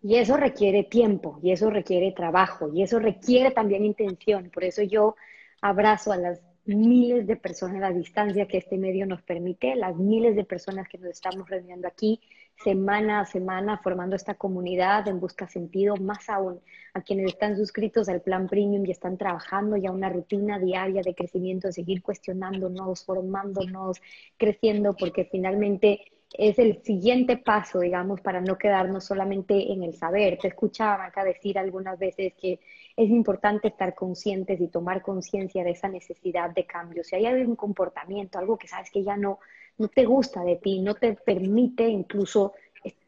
[0.00, 4.50] Y eso requiere tiempo, y eso requiere trabajo, y eso requiere también intención.
[4.50, 5.16] Por eso yo
[5.60, 9.96] abrazo a las miles de personas a la distancia que este medio nos permite, las
[9.96, 12.20] miles de personas que nos estamos reuniendo aquí
[12.62, 16.60] semana a semana formando esta comunidad en busca sentido, más aún
[16.92, 21.14] a quienes están suscritos al plan premium y están trabajando ya una rutina diaria de
[21.14, 24.00] crecimiento, de seguir cuestionándonos, formándonos,
[24.36, 26.00] creciendo, porque finalmente
[26.36, 30.38] es el siguiente paso, digamos, para no quedarnos solamente en el saber.
[30.38, 32.60] Te escuchaba acá decir algunas veces que
[32.98, 37.04] es importante estar conscientes y tomar conciencia de esa necesidad de cambio.
[37.04, 39.38] Si hay algún comportamiento, algo que sabes que ya no,
[39.78, 42.54] no te gusta de ti, no te permite incluso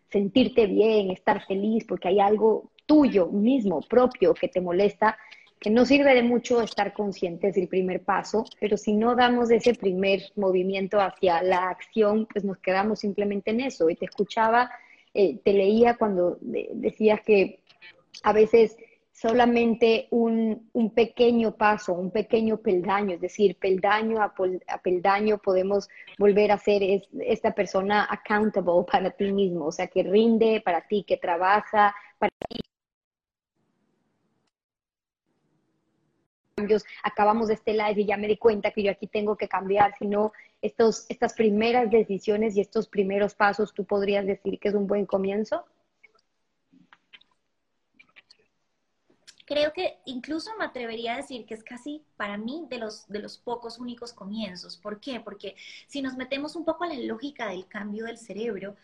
[0.09, 5.19] sentirte bien, estar feliz, porque hay algo tuyo mismo, propio, que te molesta,
[5.59, 9.75] que no sirve de mucho estar conscientes del primer paso, pero si no damos ese
[9.75, 13.91] primer movimiento hacia la acción, pues nos quedamos simplemente en eso.
[13.91, 14.71] Y te escuchaba,
[15.15, 17.59] eh, te leía cuando decías que
[18.23, 18.77] a veces
[19.21, 24.33] solamente un, pequeño paso, un pequeño peldaño, es decir, peldaño a,
[24.83, 30.63] peldaño podemos volver a ser esta persona accountable para ti mismo, o sea, que rinde
[30.65, 32.61] para ti, que trabaja para ti.
[37.03, 40.33] acabamos este live y ya me di cuenta que yo aquí tengo que cambiar, sino
[40.63, 45.07] estos, estas primeras decisiones y estos primeros pasos, ¿tú podrías decir que es un buen
[45.07, 45.65] comienzo?
[49.51, 53.19] Creo que incluso me atrevería a decir que es casi para mí de los, de
[53.19, 54.77] los pocos únicos comienzos.
[54.77, 55.19] ¿Por qué?
[55.19, 55.57] Porque
[55.89, 58.77] si nos metemos un poco a la lógica del cambio del cerebro,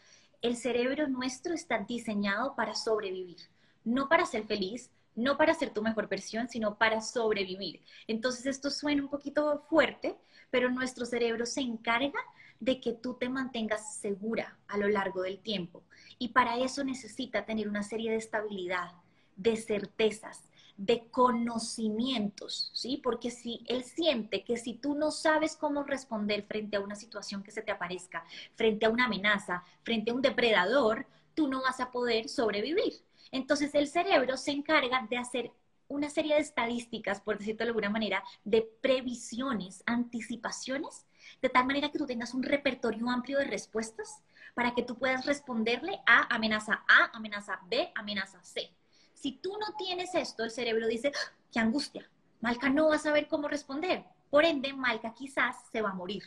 [0.43, 3.37] el cerebro nuestro está diseñado para sobrevivir,
[3.85, 7.81] no para ser feliz, no para ser tu mejor versión, sino para sobrevivir.
[8.09, 10.17] Entonces esto suena un poquito fuerte,
[10.51, 12.19] pero nuestro cerebro se encarga
[12.59, 15.85] de que tú te mantengas segura a lo largo del tiempo.
[16.19, 18.91] Y para eso necesita tener una serie de estabilidad,
[19.37, 20.43] de certezas,
[20.77, 23.01] de conocimientos, ¿sí?
[23.03, 27.43] Porque si él siente que si tú no sabes cómo responder frente a una situación
[27.43, 31.81] que se te aparezca, frente a una amenaza, frente a un depredador, tú no vas
[31.81, 32.95] a poder sobrevivir.
[33.33, 35.53] Entonces el cerebro se encarga de hacer
[35.89, 41.07] una serie de estadísticas, por decirlo de alguna manera, de previsiones, anticipaciones,
[41.41, 44.23] de tal manera que tú tengas un repertorio amplio de respuestas
[44.55, 48.71] para que tú puedas responderle a amenaza A, amenaza B, amenaza C.
[49.17, 51.11] Si tú no tienes esto, el cerebro dice,
[51.51, 52.09] qué angustia,
[52.41, 54.05] Malca no va a saber cómo responder.
[54.29, 56.23] Por ende, Malca quizás se va a morir.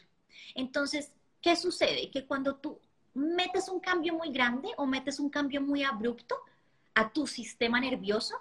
[0.55, 2.09] Entonces, ¿qué sucede?
[2.09, 2.79] Que cuando tú
[3.13, 6.35] metes un cambio muy grande o metes un cambio muy abrupto
[6.95, 8.35] a tu sistema nervioso,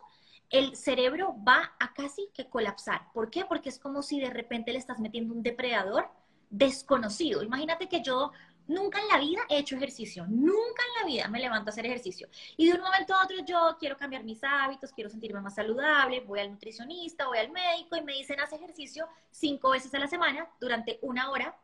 [0.48, 3.12] el cerebro va a casi que colapsar.
[3.12, 3.44] ¿Por qué?
[3.44, 6.08] Porque es como si de repente le estás metiendo un depredador
[6.48, 7.42] desconocido.
[7.42, 8.32] Imagínate que yo
[8.68, 11.86] Nunca en la vida he hecho ejercicio, nunca en la vida me levanto a hacer
[11.86, 12.28] ejercicio.
[12.56, 16.20] Y de un momento a otro yo quiero cambiar mis hábitos, quiero sentirme más saludable,
[16.20, 20.06] voy al nutricionista, voy al médico y me dicen haz ejercicio cinco veces a la
[20.06, 21.56] semana durante una hora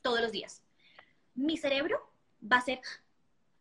[0.00, 0.62] todos los días.
[1.34, 2.10] Mi cerebro
[2.50, 2.80] va a ser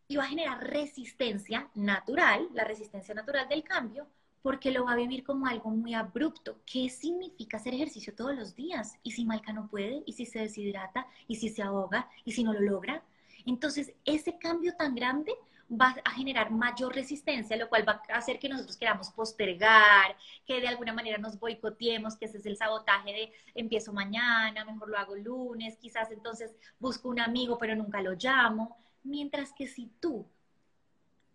[0.08, 4.08] y va a generar resistencia natural, la resistencia natural del cambio,
[4.42, 6.60] porque lo va a vivir como algo muy abrupto.
[6.66, 8.96] ¿Qué significa hacer ejercicio todos los días?
[9.04, 10.04] ¿Y si Malca no puede?
[10.06, 11.08] ¿Y si se deshidrata?
[11.28, 12.10] ¿Y si se ahoga?
[12.26, 13.04] ¿Y si no lo logra?
[13.46, 15.34] Entonces, ese cambio tan grande
[15.70, 20.62] va a generar mayor resistencia, lo cual va a hacer que nosotros queramos postergar, que
[20.62, 24.98] de alguna manera nos boicoteemos, que ese es el sabotaje de empiezo mañana, mejor lo
[24.98, 28.78] hago lunes, quizás entonces busco un amigo pero nunca lo llamo.
[29.04, 30.26] Mientras que si tú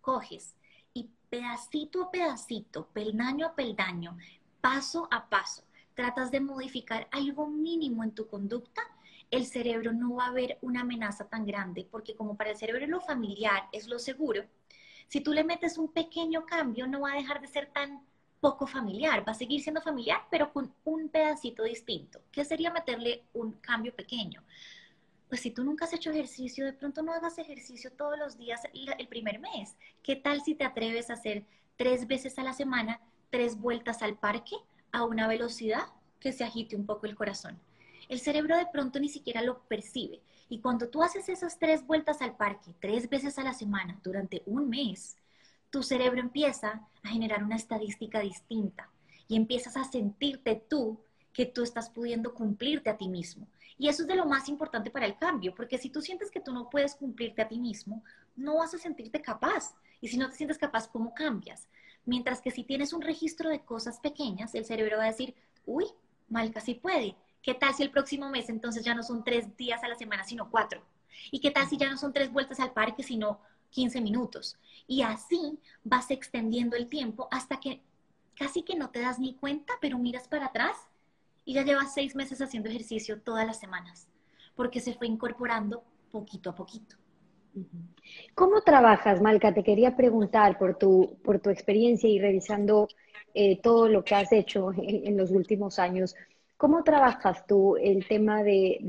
[0.01, 0.55] coges
[1.35, 4.17] pedacito a pedacito, peldaño a peldaño,
[4.61, 8.81] paso a paso, tratas de modificar algo mínimo en tu conducta,
[9.31, 12.87] el cerebro no va a ver una amenaza tan grande, porque como para el cerebro
[12.87, 14.45] lo familiar es lo seguro,
[15.09, 18.01] si tú le metes un pequeño cambio, no va a dejar de ser tan
[18.39, 22.21] poco familiar, va a seguir siendo familiar, pero con un pedacito distinto.
[22.31, 24.41] ¿Qué sería meterle un cambio pequeño?
[25.35, 28.61] Pues si tú nunca has hecho ejercicio, de pronto no hagas ejercicio todos los días
[28.73, 29.75] el primer mes.
[30.01, 31.43] ¿Qué tal si te atreves a hacer
[31.75, 34.55] tres veces a la semana, tres vueltas al parque
[34.93, 35.87] a una velocidad
[36.21, 37.59] que se agite un poco el corazón?
[38.07, 40.21] El cerebro de pronto ni siquiera lo percibe.
[40.47, 44.41] Y cuando tú haces esas tres vueltas al parque, tres veces a la semana, durante
[44.45, 45.17] un mes,
[45.69, 48.89] tu cerebro empieza a generar una estadística distinta
[49.27, 50.97] y empiezas a sentirte tú
[51.33, 53.49] que tú estás pudiendo cumplirte a ti mismo.
[53.77, 56.39] Y eso es de lo más importante para el cambio, porque si tú sientes que
[56.39, 58.03] tú no puedes cumplirte a ti mismo,
[58.35, 59.75] no vas a sentirte capaz.
[59.99, 61.67] Y si no te sientes capaz, ¿cómo cambias?
[62.05, 65.85] Mientras que si tienes un registro de cosas pequeñas, el cerebro va a decir, uy,
[66.29, 67.15] Malca sí puede.
[67.41, 70.23] ¿Qué tal si el próximo mes entonces ya no son tres días a la semana,
[70.23, 70.81] sino cuatro?
[71.31, 73.39] ¿Y qué tal si ya no son tres vueltas al parque, sino
[73.71, 74.57] 15 minutos?
[74.87, 77.81] Y así vas extendiendo el tiempo hasta que
[78.35, 80.75] casi que no te das ni cuenta, pero miras para atrás
[81.45, 84.09] y ya llevas seis meses haciendo ejercicio todas las semanas,
[84.55, 86.97] porque se fue incorporando poquito a poquito.
[88.33, 89.53] ¿Cómo trabajas, Malca?
[89.53, 92.87] Te quería preguntar por tu, por tu experiencia y revisando
[93.33, 96.15] eh, todo lo que has hecho en, los últimos años.
[96.57, 98.79] ¿Cómo trabajas tú el tema de,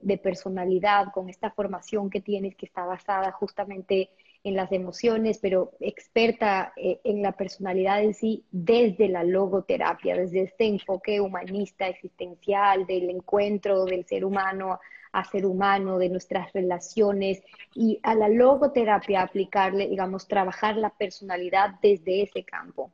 [0.00, 4.08] de, personalidad con esta formación que tienes que está basada justamente en
[4.44, 10.66] las emociones, pero experta eh, en la personalidad en sí desde la logoterapia, desde este
[10.66, 14.80] enfoque humanista, existencial, del encuentro del ser humano
[15.12, 17.42] a ser humano, de nuestras relaciones
[17.74, 22.92] y a la logoterapia aplicarle, digamos, trabajar la personalidad desde ese campo?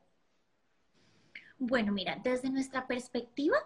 [1.58, 3.56] Bueno, mira, desde nuestra perspectiva,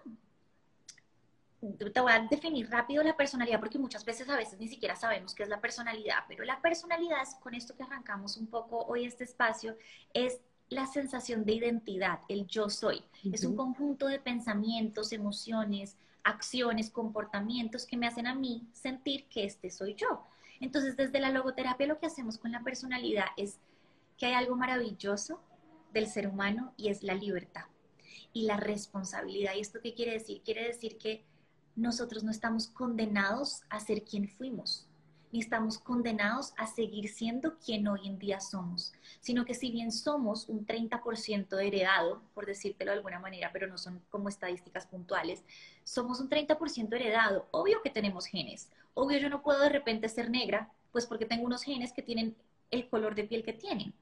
[1.61, 5.35] te voy a definir rápido la personalidad porque muchas veces a veces ni siquiera sabemos
[5.35, 9.05] qué es la personalidad, pero la personalidad es con esto que arrancamos un poco hoy
[9.05, 9.77] este espacio,
[10.15, 13.03] es la sensación de identidad, el yo soy.
[13.33, 19.45] Es un conjunto de pensamientos, emociones, acciones, comportamientos que me hacen a mí sentir que
[19.45, 20.25] este soy yo.
[20.61, 23.59] Entonces, desde la logoterapia lo que hacemos con la personalidad es
[24.19, 25.41] que hay algo maravilloso
[25.93, 27.65] del ser humano y es la libertad
[28.33, 29.55] y la responsabilidad.
[29.55, 30.43] ¿Y esto qué quiere decir?
[30.45, 31.25] Quiere decir que
[31.79, 34.89] nosotros no estamos condenados a ser quien fuimos
[35.33, 39.93] ni estamos condenados a seguir siendo quien hoy en día somos, sino que si bien
[39.93, 45.45] somos un 30% heredado, por decírtelo de alguna manera, pero no son como estadísticas puntuales,
[45.85, 47.47] somos un 30% heredado.
[47.51, 51.45] Obvio que tenemos genes, obvio yo no puedo de repente ser negra, pues porque tengo
[51.45, 52.35] unos genes que tienen
[52.71, 53.93] el color de piel que tienen.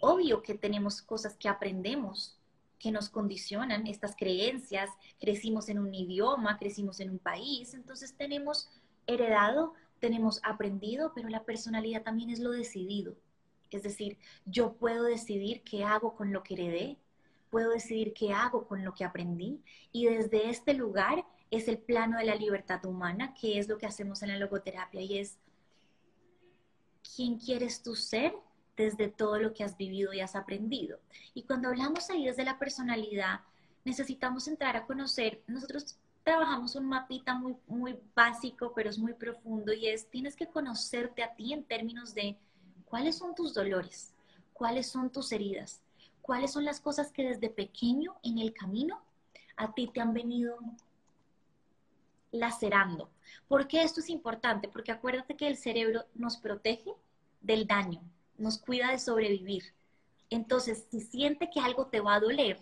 [0.00, 2.36] Obvio que tenemos cosas que aprendemos
[2.84, 8.68] que nos condicionan estas creencias, crecimos en un idioma, crecimos en un país, entonces tenemos
[9.06, 9.72] heredado
[10.04, 13.16] tenemos aprendido, pero la personalidad también es lo decidido.
[13.70, 16.98] Es decir, yo puedo decidir qué hago con lo que heredé,
[17.48, 19.62] puedo decidir qué hago con lo que aprendí
[19.92, 23.86] y desde este lugar es el plano de la libertad humana, que es lo que
[23.86, 25.38] hacemos en la logoterapia y es
[27.16, 28.34] quién quieres tú ser
[28.76, 30.98] desde todo lo que has vivido y has aprendido.
[31.34, 33.40] Y cuando hablamos ahí desde la personalidad,
[33.84, 39.72] necesitamos entrar a conocer, nosotros trabajamos un mapita muy, muy básico, pero es muy profundo
[39.72, 42.38] y es, tienes que conocerte a ti en términos de
[42.86, 44.14] cuáles son tus dolores,
[44.54, 45.82] cuáles son tus heridas,
[46.22, 49.02] cuáles son las cosas que desde pequeño en el camino
[49.56, 50.58] a ti te han venido
[52.32, 53.10] lacerando.
[53.46, 54.68] ¿Por qué esto es importante?
[54.68, 56.94] Porque acuérdate que el cerebro nos protege
[57.42, 58.00] del daño,
[58.38, 59.64] nos cuida de sobrevivir.
[60.30, 62.58] Entonces, si siente que algo te va a doler,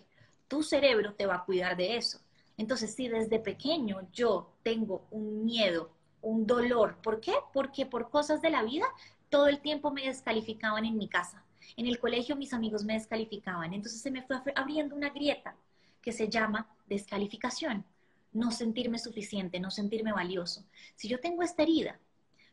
[0.49, 2.21] tu cerebro te va a cuidar de eso.
[2.57, 7.35] Entonces, si desde pequeño yo tengo un miedo, un dolor, ¿por qué?
[7.53, 8.87] Porque por cosas de la vida
[9.29, 11.43] todo el tiempo me descalificaban en mi casa.
[11.77, 13.73] En el colegio mis amigos me descalificaban.
[13.73, 15.57] Entonces se me fue abriendo una grieta
[16.03, 17.85] que se llama descalificación.
[18.33, 20.65] No sentirme suficiente, no sentirme valioso.
[20.97, 21.99] Si yo tengo esta herida,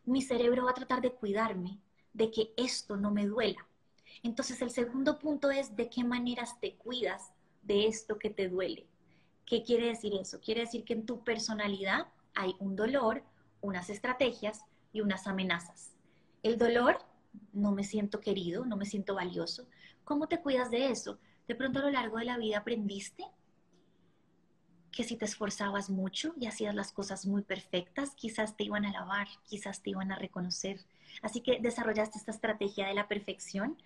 [0.06, 1.80] mi cerebro va a tratar de cuidarme
[2.14, 3.66] de que esto no me duela.
[4.24, 7.32] Entonces el segundo punto es de qué maneras te cuidas
[7.62, 8.88] de esto que te duele.
[9.46, 10.40] ¿Qué quiere decir eso?
[10.40, 13.24] Quiere decir que en tu personalidad hay un dolor,
[13.62, 15.96] unas estrategias y unas amenazas.
[16.44, 17.00] El dolor,
[17.54, 19.68] no me siento querido, no me siento valioso.
[20.04, 21.20] ¿Cómo te cuidas de eso?
[21.48, 23.26] De pronto a lo largo de la vida aprendiste
[24.92, 28.90] que si te esforzabas mucho y hacías las cosas muy perfectas, quizás te iban a
[28.90, 30.80] alabar, quizás te iban a reconocer.
[31.22, 33.78] Así que desarrollaste esta estrategia de la perfección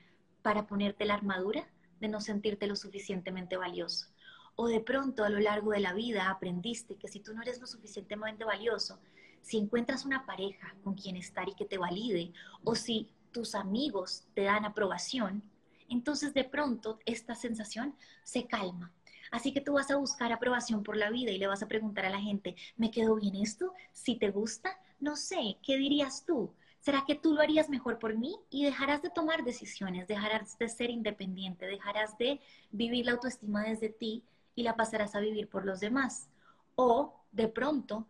[0.41, 1.67] para ponerte la armadura
[1.99, 4.07] de no sentirte lo suficientemente valioso.
[4.55, 7.59] O de pronto a lo largo de la vida aprendiste que si tú no eres
[7.59, 8.99] lo suficientemente valioso,
[9.41, 12.31] si encuentras una pareja con quien estar y que te valide,
[12.63, 15.43] o si tus amigos te dan aprobación,
[15.89, 18.91] entonces de pronto esta sensación se calma.
[19.31, 22.05] Así que tú vas a buscar aprobación por la vida y le vas a preguntar
[22.05, 23.73] a la gente, ¿me quedó bien esto?
[23.91, 26.53] Si te gusta, no sé, ¿qué dirías tú?
[26.83, 28.35] ¿Será que tú lo harías mejor por mí?
[28.49, 33.87] Y dejarás de tomar decisiones, dejarás de ser independiente, dejarás de vivir la autoestima desde
[33.87, 34.21] ti
[34.53, 36.27] y la pasarás a vivir por los demás.
[36.75, 38.05] O de pronto,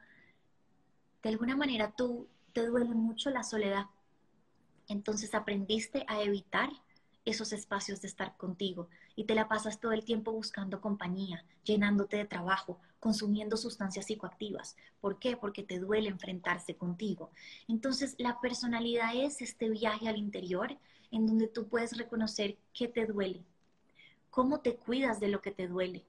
[1.21, 3.85] de alguna manera tú te duele mucho la soledad.
[4.87, 6.71] Entonces aprendiste a evitar
[7.25, 12.17] esos espacios de estar contigo y te la pasas todo el tiempo buscando compañía, llenándote
[12.17, 14.77] de trabajo, consumiendo sustancias psicoactivas.
[15.01, 15.35] ¿Por qué?
[15.35, 17.31] Porque te duele enfrentarse contigo.
[17.67, 20.77] Entonces, la personalidad es este viaje al interior
[21.11, 23.43] en donde tú puedes reconocer qué te duele,
[24.29, 26.05] cómo te cuidas de lo que te duele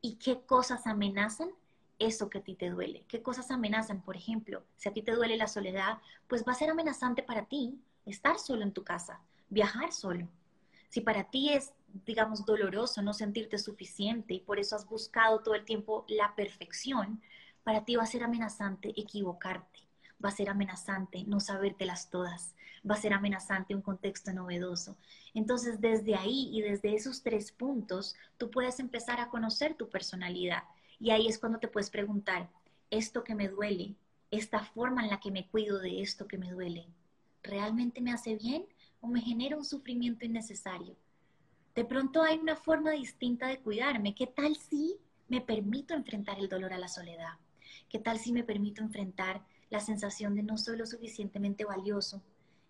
[0.00, 1.50] y qué cosas amenazan
[1.98, 3.04] eso que a ti te duele.
[3.08, 4.00] ¿Qué cosas amenazan?
[4.00, 7.44] Por ejemplo, si a ti te duele la soledad, pues va a ser amenazante para
[7.44, 9.20] ti estar solo en tu casa,
[9.50, 10.26] viajar solo.
[10.88, 11.74] Si para ti es,
[12.06, 17.20] digamos, doloroso no sentirte suficiente y por eso has buscado todo el tiempo la perfección,
[17.64, 19.80] para ti va a ser amenazante equivocarte,
[20.24, 22.54] va a ser amenazante no sabértelas todas,
[22.88, 24.96] va a ser amenazante un contexto novedoso.
[25.34, 30.64] Entonces, desde ahí y desde esos tres puntos, tú puedes empezar a conocer tu personalidad
[30.98, 32.48] y ahí es cuando te puedes preguntar,
[32.90, 33.94] esto que me duele,
[34.30, 36.86] esta forma en la que me cuido de esto que me duele,
[37.42, 38.66] ¿realmente me hace bien
[39.00, 40.96] o me genera un sufrimiento innecesario?
[41.74, 44.14] De pronto hay una forma distinta de cuidarme.
[44.14, 44.98] ¿Qué tal si
[45.28, 47.38] me permito enfrentar el dolor a la soledad?
[47.88, 52.22] ¿Qué tal si me permito enfrentar la sensación de no soy lo suficientemente valioso,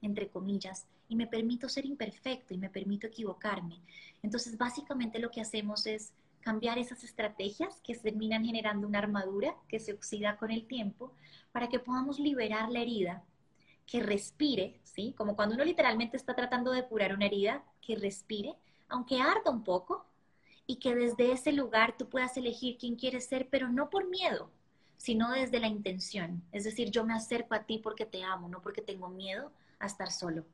[0.03, 3.81] entre comillas, y me permito ser imperfecto y me permito equivocarme?
[4.23, 9.81] Entonces, básicamente lo que hacemos es cambiar esas estrategias que terminan generando una armadura que
[9.81, 11.13] se oxida con el tiempo
[11.51, 13.25] para que podamos liberar la herida,
[13.85, 15.13] que respire, ¿sí?
[15.17, 18.55] Como cuando uno literalmente está tratando de curar una herida, que respire,
[18.93, 20.07] aunque arda un poco,
[20.67, 24.51] y que desde ese lugar tú puedas elegir quién quieres ser, pero no por miedo,
[24.97, 26.43] sino desde la intención.
[26.53, 29.87] Es decir, yo me acerco a ti porque te amo, no porque tengo miedo a
[29.87, 30.45] estar solo.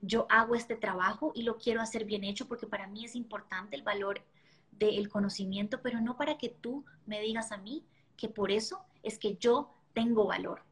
[0.00, 3.74] Yo hago este trabajo y lo quiero hacer bien hecho porque para mí es importante
[3.74, 4.22] el valor
[4.70, 7.84] del conocimiento, pero no para que tú me digas a mí
[8.16, 10.62] que por eso es que yo tengo valor.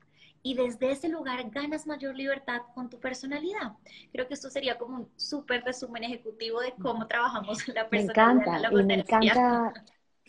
[0.46, 3.72] Y desde ese lugar ganas mayor libertad con tu personalidad.
[4.12, 8.36] Creo que esto sería como un súper resumen ejecutivo de cómo trabajamos la personalidad.
[8.36, 9.72] Me encanta, y me encanta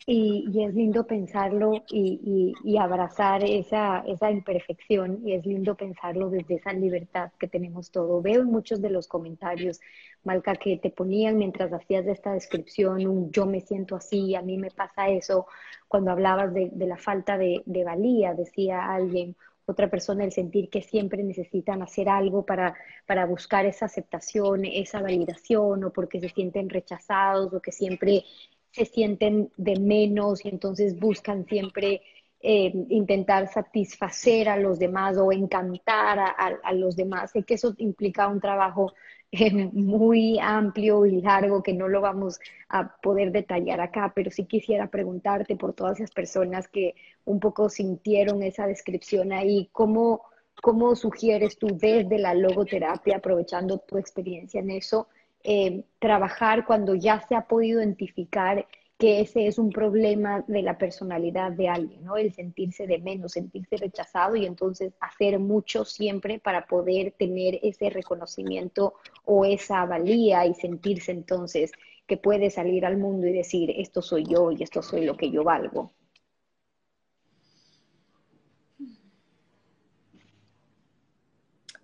[0.07, 6.73] y, es lindo pensarlo y, abrazar esa, esa, imperfección y es lindo pensarlo desde esa
[6.73, 8.19] libertad que tenemos todo.
[8.21, 9.81] Veo en muchos de los comentarios,
[10.23, 14.57] Malca, que te ponían mientras hacías esta descripción un yo me siento así, a mí
[14.57, 15.45] me pasa eso.
[15.87, 19.35] Cuando hablabas de, la falta de, de valía, decía alguien,
[19.67, 22.73] otra persona el sentir que siempre necesitan hacer algo para,
[23.05, 28.23] para buscar esa aceptación, esa validación, o porque se sienten rechazados, o que siempre
[28.71, 32.01] se sienten de menos y entonces buscan siempre
[32.39, 37.31] eh, intentar satisfacer a los demás o encantar a, los demás.
[37.31, 38.93] Sé que eso implica un trabajo
[39.31, 44.45] eh, muy amplio y largo que no lo vamos a poder detallar acá, pero sí
[44.45, 50.21] quisiera preguntarte por todas esas personas que un poco sintieron esa descripción ahí, ¿cómo,
[50.61, 55.07] cómo sugieres tú desde la logoterapia, aprovechando tu experiencia en eso,
[55.43, 58.67] eh, trabajar cuando ya se ha podido identificar
[58.97, 62.17] que ese es un problema de la personalidad de alguien, ¿no?
[62.17, 67.91] El sentirse de menos, sentirse rechazado y entonces hacer mucho siempre para poder tener ese
[67.91, 71.71] reconocimiento o esa valía y sentirse entonces
[72.07, 75.29] que puede salir al mundo y decir, esto soy yo y esto soy lo que
[75.29, 75.91] yo valgo.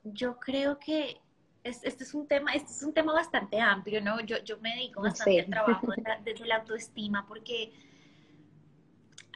[0.04, 1.18] Yo creo que
[1.64, 4.20] este es un tema, este es un tema bastante amplio, ¿no?
[4.22, 5.88] Yo, yo me dedico bastante al trabajo
[6.24, 7.72] desde la autoestima porque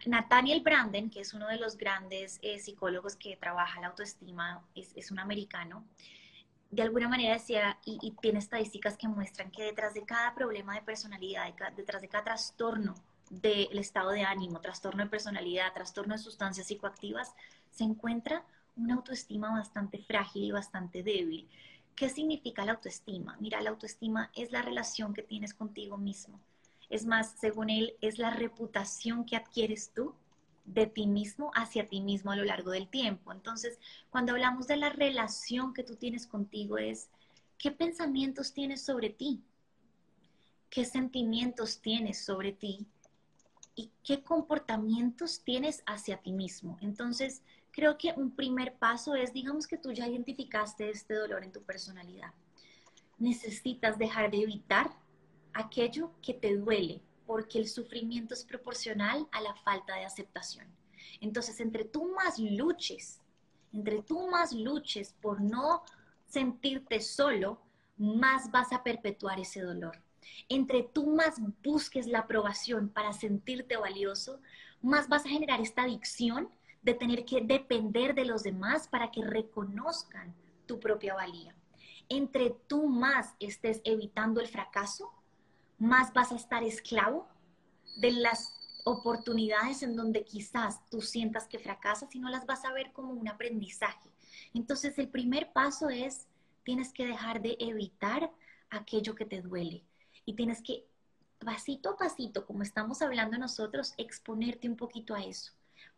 [0.05, 4.91] Nathaniel Branden, que es uno de los grandes eh, psicólogos que trabaja la autoestima, es,
[4.95, 5.85] es, un americano,
[6.69, 10.75] de alguna manera decía, y, y, tiene estadísticas que muestran que detrás de cada problema
[10.75, 12.95] de personalidad, detrás de cada trastorno
[13.29, 17.33] del estado de ánimo, trastorno de personalidad, trastorno de sustancias psicoactivas,
[17.71, 18.43] se encuentra
[18.75, 21.49] una autoestima bastante frágil y bastante débil.
[21.97, 23.37] ¿Qué significa la autoestima?
[23.39, 26.39] Mira, la autoestima es la relación que tienes contigo mismo.
[26.91, 30.13] Es más, según él, es la reputación que adquieres tú
[30.63, 33.31] de ti mismo hacia ti mismo a lo largo del tiempo.
[33.31, 33.79] Entonces,
[34.11, 37.09] cuando hablamos de la relación que tú tienes contigo es,
[37.57, 39.41] ¿qué pensamientos tienes sobre ti?
[40.69, 42.85] ¿Qué sentimientos tienes sobre ti?
[43.73, 46.77] ¿Y qué comportamientos tienes hacia ti mismo?
[46.79, 47.41] Entonces,
[47.77, 51.61] creo que un primer paso es, digamos que tú ya identificaste este dolor en tu
[51.61, 52.33] personalidad.
[53.19, 54.89] Necesitas dejar de evitar
[55.53, 60.65] aquello que te duele, porque el sufrimiento es proporcional a la falta de aceptación.
[61.21, 63.21] Entonces, entre tú más luches,
[63.71, 65.83] entre tú más luches por no
[66.25, 67.61] sentirte solo,
[67.95, 70.01] más vas a perpetuar ese dolor.
[70.49, 74.41] Entre tú más busques la aprobación para sentirte valioso,
[74.81, 76.49] más vas a generar esta adicción
[76.87, 80.33] de tener que depender de los demás para que reconozcan
[80.65, 81.53] tu propia valía.
[82.09, 85.11] entre tú más estés evitando el fracaso,
[85.77, 87.27] más vas a estar esclavo
[87.97, 88.53] de las
[88.85, 93.11] oportunidades en donde quizás tú sientas que fracasas y no las vas a ver como
[93.11, 94.09] un aprendizaje.
[94.53, 96.25] Entonces el primer paso es,
[96.63, 98.31] tienes que dejar de evitar
[98.69, 99.83] aquello que te duele
[100.25, 100.85] y tienes que,
[101.39, 105.51] pasito a pasito, como estamos hablando nosotros, exponerte un poquito a eso.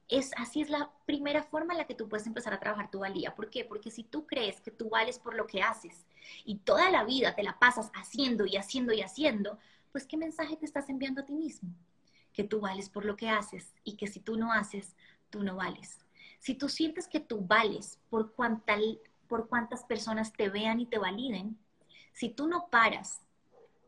[0.10, 3.00] Es, así es la primera forma en la que tú puedes empezar a trabajar tu
[3.00, 3.36] valía.
[3.36, 3.64] ¿Por qué?
[3.64, 6.06] Porque si tú crees que tú vales por lo que haces
[6.44, 9.60] y toda la vida te la pasas haciendo y haciendo y haciendo,
[9.92, 11.70] pues ¿qué mensaje te estás enviando a ti mismo?
[12.34, 14.96] Que tú vales por lo que haces y que si tú no haces,
[15.30, 16.00] tú no vales.
[16.40, 18.34] Si tú sientes que tú vales por,
[19.28, 21.58] por cuántas personas te vean y te validen,
[22.14, 23.22] si tú no paras,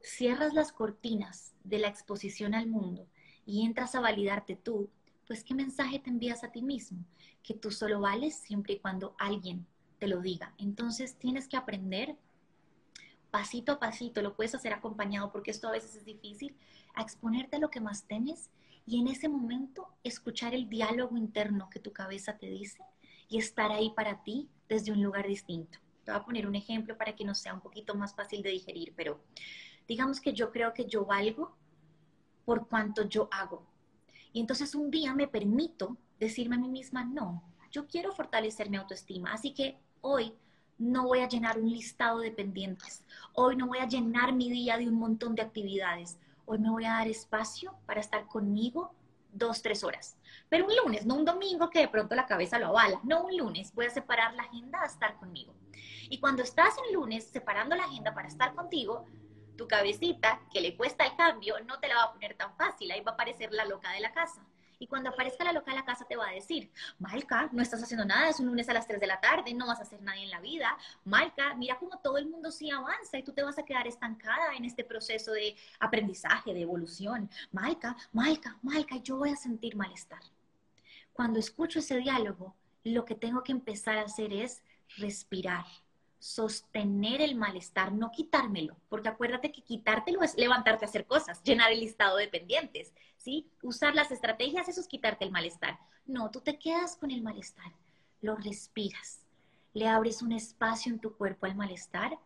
[0.01, 3.07] cierras las cortinas de la exposición al mundo
[3.45, 4.89] y entras a validarte tú,
[5.32, 7.05] pues ¿qué mensaje te envías a ti mismo?
[7.41, 9.65] Que tú solo vales siempre y cuando alguien
[9.97, 10.53] te lo diga.
[10.57, 12.17] Entonces tienes que aprender
[13.29, 16.57] pasito a pasito, lo puedes hacer acompañado porque esto a veces es difícil,
[16.95, 18.49] a exponerte a lo que más temes
[18.86, 22.84] y en ese momento escuchar el diálogo interno que tu cabeza te dice
[23.29, 25.79] y estar ahí para ti desde un lugar distinto.
[26.03, 28.49] Te voy a poner un ejemplo para que nos sea un poquito más fácil de
[28.49, 29.23] digerir, pero
[29.88, 31.55] digamos que yo creo que yo valgo
[32.43, 33.70] por cuanto yo hago.
[34.34, 38.77] Y entonces un día me permito decirme a mí misma, no, yo quiero fortalecer mi
[38.77, 40.34] autoestima, así que hoy
[40.77, 43.03] no voy a llenar un listado de pendientes,
[43.34, 46.86] hoy no voy a llenar mi día de un montón de actividades, hoy me voy
[46.86, 48.93] a dar espacio para estar conmigo
[49.34, 50.17] dos, tres horas.
[50.49, 53.38] Pero un lunes, no un domingo que de pronto la cabeza lo avala, no un
[53.38, 55.53] lunes, voy a separar la agenda a estar conmigo.
[56.09, 59.05] Y cuando estás en lunes separando la agenda para estar contigo,
[59.62, 62.89] tu cabecita, que le cuesta el cambio, no te la va a poner tan fácil,
[62.89, 64.43] ahí va a aparecer la loca de la casa.
[64.80, 67.84] Y cuando aparezca la loca de la casa te va a decir, Malca, no estás
[67.84, 70.01] haciendo nada, es un lunes a las 3 de la tarde, no vas a hacer
[70.01, 70.76] nada en la vida.
[71.05, 74.55] Malca, mira cómo todo el mundo sí avanza y tú te vas a quedar estancada
[74.57, 77.30] en este proceso de aprendizaje, de evolución.
[77.51, 80.24] Malca, Malca, Malca, yo voy a sentir malestar.
[81.14, 84.64] Cuando escucho ese diálogo, lo que tengo que empezar a hacer es
[84.97, 85.66] respirar
[86.22, 91.72] sostener el malestar, no quitármelo, porque acuérdate que quitártelo es levantarte a hacer cosas, llenar
[91.72, 93.49] el listado de pendientes, ¿sí?
[93.63, 95.80] Usar las estrategias, eso es quitarte el malestar.
[96.05, 97.74] No, tú te quedas con el malestar,
[98.22, 99.26] lo respiras,
[99.74, 102.19] le abres un espacio en tu cuerpo al malestar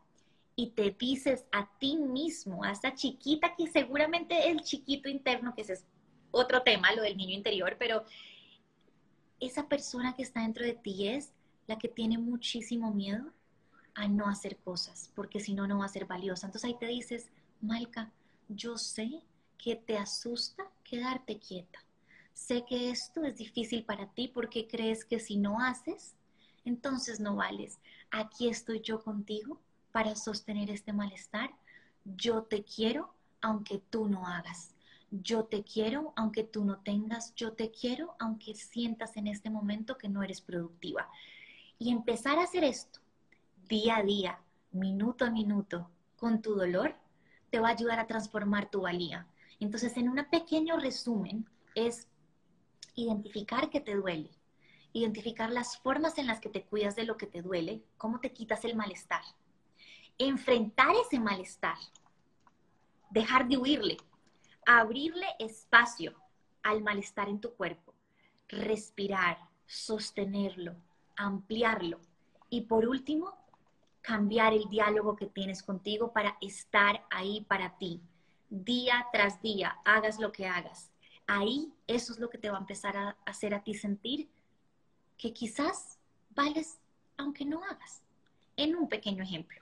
[0.57, 5.61] y te dices a ti mismo, a esa chiquita que seguramente el chiquito interno, que
[5.61, 5.85] ese es
[6.31, 8.03] otro tema, lo del niño interior, pero
[9.39, 11.31] esa persona que está dentro de ti es
[11.67, 13.31] la que tiene muchísimo miedo
[13.95, 16.45] a no hacer cosas, porque si no, no va a ser valiosa.
[16.45, 17.29] Entonces ahí te dices,
[17.61, 18.11] Malca,
[18.49, 19.23] yo sé
[19.57, 21.79] que te asusta quedarte quieta.
[22.33, 26.13] Sé que esto es difícil para ti porque crees que si no haces,
[26.65, 27.79] entonces no vales.
[28.11, 31.51] Aquí estoy yo contigo para sostener este malestar.
[32.03, 34.75] Yo te quiero aunque tú no hagas.
[35.09, 37.33] Yo te quiero aunque tú no tengas.
[37.35, 41.07] Yo te quiero aunque sientas en este momento que no eres productiva.
[41.79, 42.99] Y empezar a hacer esto
[43.67, 44.39] día a día,
[44.71, 46.95] minuto a minuto, con tu dolor,
[47.49, 49.27] te va a ayudar a transformar tu valía.
[49.59, 52.07] Entonces, en un pequeño resumen, es
[52.95, 54.31] identificar que te duele,
[54.93, 58.31] identificar las formas en las que te cuidas de lo que te duele, cómo te
[58.31, 59.21] quitas el malestar,
[60.17, 61.77] enfrentar ese malestar,
[63.09, 63.97] dejar de huirle,
[64.65, 66.13] abrirle espacio
[66.63, 67.93] al malestar en tu cuerpo,
[68.47, 70.75] respirar, sostenerlo,
[71.17, 71.99] ampliarlo
[72.49, 73.33] y por último,
[74.05, 78.01] cambiar el diálogo que tienes contigo para estar ahí para ti,
[78.49, 80.91] día tras día, hagas lo que hagas.
[81.27, 84.29] Ahí eso es lo que te va a empezar a hacer a ti sentir
[85.17, 85.97] que quizás
[86.35, 86.77] vales
[87.17, 88.03] aunque no hagas.
[88.57, 89.61] En un pequeño ejemplo.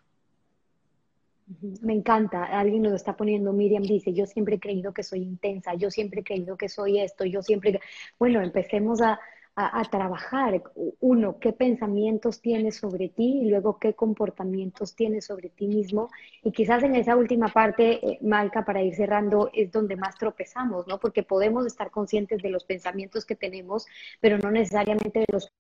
[1.81, 5.73] Me encanta, alguien lo está poniendo, Miriam dice, yo siempre he creído que soy intensa,
[5.73, 7.79] yo siempre he creído que soy esto, yo siempre,
[8.17, 9.19] bueno, empecemos a,
[9.55, 10.63] a, trabajar.
[10.99, 16.09] Uno, qué pensamientos tienes sobre ti y luego qué comportamientos tienes sobre ti mismo.
[16.43, 20.87] Y quizás en esa última parte, eh, Malca, para ir cerrando, es donde más tropezamos,
[20.87, 20.99] ¿no?
[20.99, 23.85] Porque podemos estar conscientes de los pensamientos que tenemos,
[24.19, 25.51] pero no necesariamente de los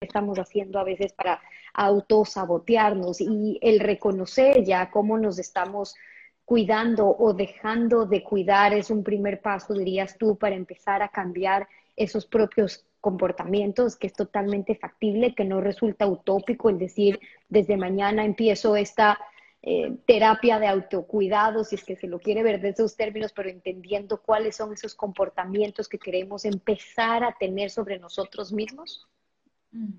[0.00, 1.40] estamos haciendo a veces para
[1.72, 5.94] autosabotearnos y el reconocer ya cómo nos estamos
[6.44, 11.68] cuidando o dejando de cuidar es un primer paso, dirías tú, para empezar a cambiar
[11.96, 18.24] esos propios comportamientos, que es totalmente factible, que no resulta utópico el decir, desde mañana
[18.24, 19.18] empiezo esta
[19.62, 23.48] eh, terapia de autocuidado, si es que se lo quiere ver de esos términos, pero
[23.48, 29.06] entendiendo cuáles son esos comportamientos que queremos empezar a tener sobre nosotros mismos?
[29.70, 29.92] Mm.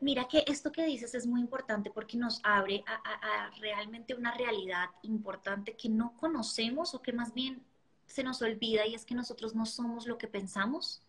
[0.00, 4.90] Mira que esto que dices es muy importante porque nos abre a, realmente una realidad
[5.02, 7.62] importante que no conocemos o que más bien
[8.06, 11.02] se nos olvida y es que nosotros no somos lo que pensamos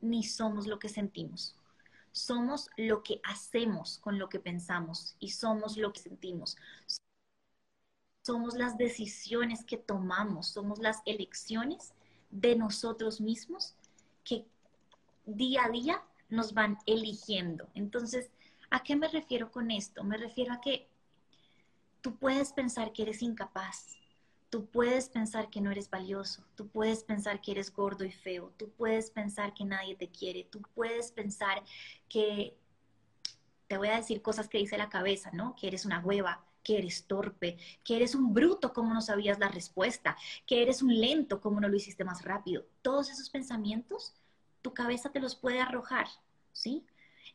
[0.00, 1.54] ni somos lo que sentimos.
[2.12, 6.56] Somos lo que hacemos con lo que pensamos y somos lo que sentimos.
[8.26, 11.92] Somos las decisiones que tomamos, somos las elecciones
[12.30, 13.74] de nosotros mismos
[14.24, 14.44] que
[15.24, 17.68] día a día nos van eligiendo.
[17.74, 18.30] Entonces,
[18.70, 20.04] ¿a qué me refiero con esto?
[20.04, 20.88] Me refiero a que
[22.00, 23.96] tú puedes pensar que eres incapaz,
[24.48, 28.52] tú puedes pensar que no eres valioso, tú puedes pensar que eres gordo y feo,
[28.56, 31.62] tú puedes pensar que nadie te quiere, tú puedes pensar
[32.08, 32.56] que,
[33.70, 35.54] te voy a decir cosas que dice la cabeza, ¿no?
[35.54, 39.46] Que eres una hueva, que eres torpe, que eres un bruto como no sabías la
[39.48, 42.64] respuesta, que eres un lento como no lo hiciste más rápido.
[42.82, 44.12] Todos esos pensamientos
[44.62, 46.06] tu cabeza te los puede arrojar,
[46.52, 46.84] ¿sí?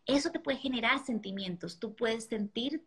[0.05, 1.79] Eso te puede generar sentimientos.
[1.79, 2.85] Tú puedes sentir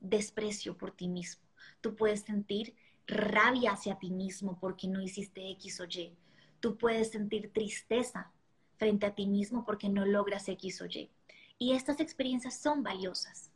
[0.00, 1.42] desprecio por ti mismo.
[1.80, 2.74] Tú puedes sentir
[3.06, 6.16] rabia hacia ti mismo porque no hiciste X o Y.
[6.60, 8.32] Tú puedes sentir tristeza
[8.76, 11.10] frente a ti mismo porque no logras X o Y.
[11.58, 13.50] Y estas experiencias son valiosas,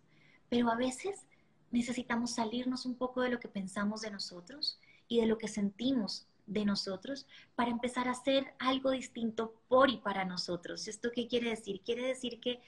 [0.48, 1.26] pero a veces
[1.70, 6.26] necesitamos salirnos un poco de lo que pensamos de nosotros y de lo que sentimos
[6.47, 10.88] de nosotros para empezar a hacer algo distinto por y para nosotros.
[10.88, 11.80] ¿Esto qué quiere decir?
[11.82, 12.61] Quiere decir que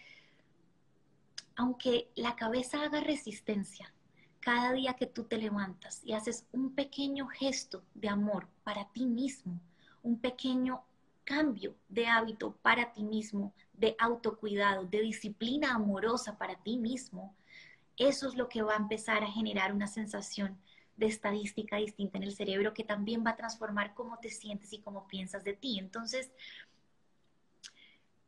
[1.57, 3.93] aunque la cabeza haga resistencia,
[4.41, 9.07] cada día que tú te levantas y haces un pequeño gesto de amor para ti
[9.07, 9.61] mismo,
[10.03, 10.85] un pequeño
[11.25, 17.35] cambio de hábito para ti mismo, de autocuidado, de disciplina amorosa para ti mismo,
[17.97, 20.59] eso es lo que va a empezar a generar una sensación
[20.97, 24.81] de estadística distinta en el cerebro que también va a transformar cómo te sientes y
[24.81, 25.79] cómo piensas de ti.
[25.79, 26.31] Entonces,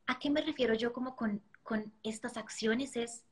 [0.07, 2.97] ¿a qué me refiero yo como con, con estas acciones?
[2.97, 3.25] Es,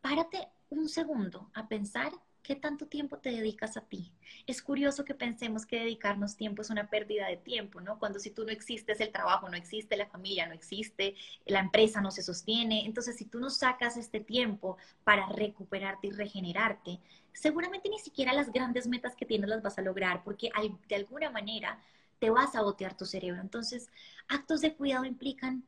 [0.00, 4.12] párate un segundo a pensar ¿Qué tanto tiempo te dedicas a ti?
[4.46, 7.98] Es curioso que pensemos que dedicarnos tiempo es una pérdida de tiempo, ¿no?
[7.98, 12.00] Cuando si tú no existes, el trabajo no existe, la familia no existe, la empresa
[12.00, 12.86] no se sostiene.
[12.86, 16.98] Entonces, si tú no sacas este tiempo para recuperarte y regenerarte,
[17.32, 20.50] seguramente ni siquiera las grandes metas que tienes las vas a lograr, porque
[20.88, 21.80] de alguna manera
[22.18, 23.40] te vas a botear tu cerebro.
[23.40, 23.90] Entonces,
[24.28, 25.64] actos de cuidado implican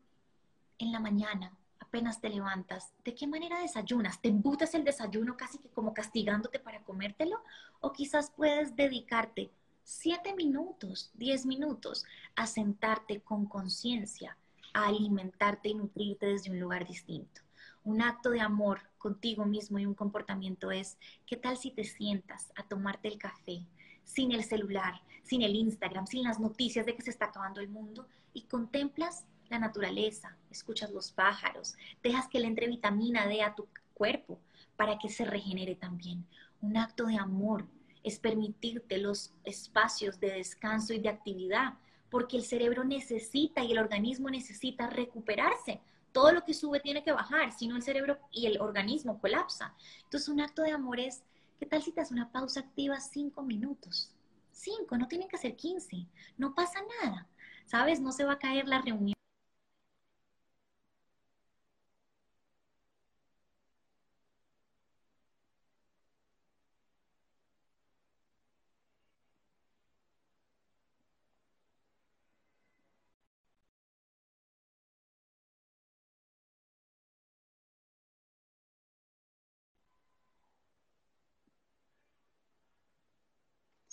[0.78, 4.20] en la mañana, apenas te levantas, ¿de qué manera desayunas?
[4.20, 7.42] ¿Te embutas el desayuno casi que como castigándote para comértelo?
[7.80, 9.50] ¿O quizás puedes dedicarte
[9.84, 12.04] siete minutos, diez minutos
[12.36, 14.36] a sentarte con conciencia,
[14.74, 17.42] a alimentarte y nutrirte desde un lugar distinto?
[17.84, 20.96] Un acto de amor contigo mismo y un comportamiento es,
[21.26, 23.66] ¿qué tal si te sientas a tomarte el café
[24.04, 27.68] sin el celular, sin el Instagram, sin las noticias de que se está acabando el
[27.68, 33.54] mundo y contemplas la naturaleza, escuchas los pájaros, dejas que le entre vitamina D a
[33.54, 34.38] tu cuerpo
[34.76, 36.24] para que se regenere también.
[36.60, 37.66] Un acto de amor
[38.04, 41.74] es permitirte los espacios de descanso y de actividad,
[42.08, 45.80] porque el cerebro necesita y el organismo necesita recuperarse.
[46.12, 49.74] Todo lo que sube tiene que bajar, si no el cerebro y el organismo colapsa.
[50.04, 51.22] Entonces un acto de amor es,
[51.58, 54.10] ¿qué tal si te haces una pausa activa cinco minutos?
[54.50, 56.06] Cinco, no tienen que ser quince,
[56.36, 57.26] no pasa nada,
[57.64, 58.00] ¿sabes?
[58.00, 59.14] No se va a caer la reunión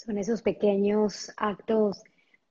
[0.10, 2.04] Son esos pequeños actos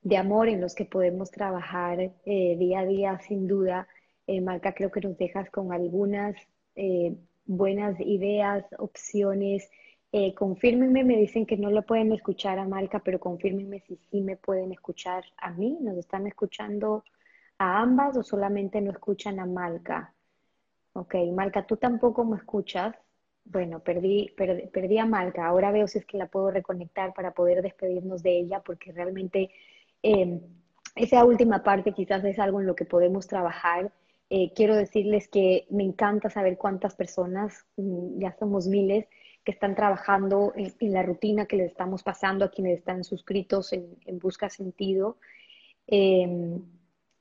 [0.03, 3.89] de amor en los que podemos trabajar eh, día a día, sin duda.
[4.29, 6.37] Eh, Marca, creo que nos dejas con algunas
[6.77, 9.69] eh, buenas ideas, opciones.
[10.37, 14.37] confírmenme, me dicen que no lo pueden escuchar a Marca, pero confírmenme si sí me
[14.37, 15.79] pueden escuchar a mí.
[15.81, 17.03] ¿Nos están escuchando
[17.59, 20.15] a ambas o solamente no escuchan a Malca?
[20.93, 22.95] Ok, Malca, tú tampoco me escuchas.
[23.51, 25.47] Bueno, perdí, perdí, a Malca.
[25.47, 29.51] Ahora veo si es que la puedo reconectar para poder despedirnos de ella, porque realmente
[30.03, 30.41] em,
[30.95, 33.91] esa última parte quizás es algo en lo que podemos trabajar.
[34.29, 39.07] Eh, quiero decirles que me encanta saber cuántas personas, mm, ya somos miles,
[39.45, 44.19] que están trabajando en, la rutina que les estamos pasando a quienes están suscritos en,
[44.19, 45.17] Busca Sentido.
[45.87, 46.63] Em,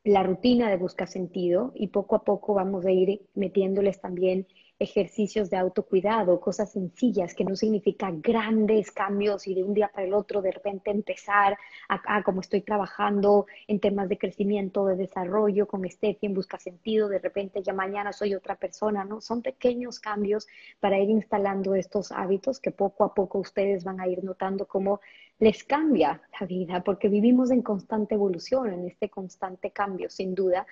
[0.04, 4.46] la rutina de Busca Sentido y poco a poco vamos a ir metiéndoles también
[4.80, 10.06] ejercicios de autocuidado, cosas sencillas que no significan grandes cambios y de un día para
[10.06, 11.58] el otro de repente empezar
[11.90, 17.10] a, como estoy trabajando en temas de crecimiento, de desarrollo con Steffi en Busca Sentido,
[17.10, 19.20] de repente ya mañana soy otra persona, ¿no?
[19.22, 20.48] Son pequeños cambios
[20.80, 25.00] para ir instalando estos hábitos que poco a poco ustedes van a ir notando cómo
[25.40, 30.66] les cambia la vida, porque vivimos en constante evolución, en este constante cambio, sin duda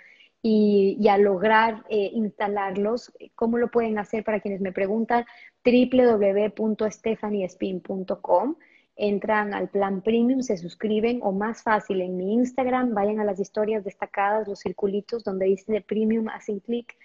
[0.47, 3.11] y, a lograr eh, instalarlos.
[3.33, 5.25] ¿Cómo lo pueden hacer para quienes me preguntan?
[5.65, 8.55] www.stephaniespin.com.
[8.95, 13.39] Entran al plan premium, se suscriben o más fácil en mi Instagram, vayan a las
[13.39, 16.95] historias destacadas, los circulitos donde dice premium, hacen clic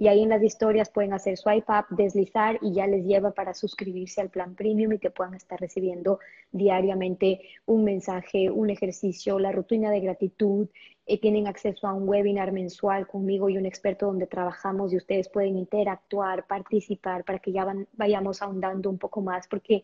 [0.00, 3.52] y ahí en las historias pueden hacer swipe up, deslizar y ya les lleva para
[3.52, 6.20] suscribirse al plan premium y que puedan estar recibiendo
[6.52, 10.68] diariamente un mensaje, un ejercicio, la rutina de gratitud.
[11.10, 15.28] Eh, tienen acceso a un webinar mensual conmigo y un experto donde trabajamos y ustedes
[15.28, 19.82] pueden interactuar, participar para que ya vayamos ahondando un poco más, porque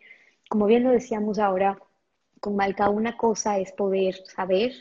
[0.49, 1.81] como bien lo decíamos ahora,
[2.39, 4.73] con Malca, una cosa es poder saber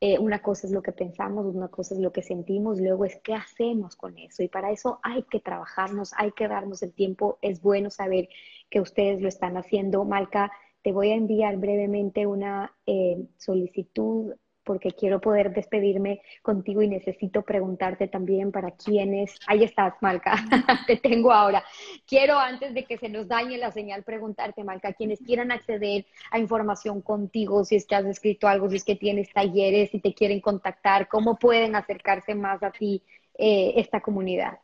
[0.00, 3.16] eh, una cosa es lo que pensamos, una cosa es lo que sentimos, luego es
[3.24, 4.44] qué hacemos con eso.
[4.44, 7.38] Y para eso hay que trabajarnos, hay que darnos el tiempo.
[7.42, 8.28] Es bueno saber
[8.70, 10.04] que ustedes lo están haciendo.
[10.04, 14.34] Malca, te voy a enviar brevemente una eh, solicitud
[14.70, 19.36] porque quiero poder despedirme contigo y necesito preguntarte también para quiénes.
[19.48, 20.36] Ahí estás, Malca,
[20.86, 21.64] te tengo ahora.
[22.06, 26.38] Quiero antes de que se nos dañe la señal preguntarte, Malca, quienes quieran acceder a
[26.38, 30.14] información contigo, si es que has escrito algo, si es que tienes talleres, si te
[30.14, 33.02] quieren contactar, ¿cómo pueden acercarse más a ti
[33.36, 34.60] eh, esta comunidad?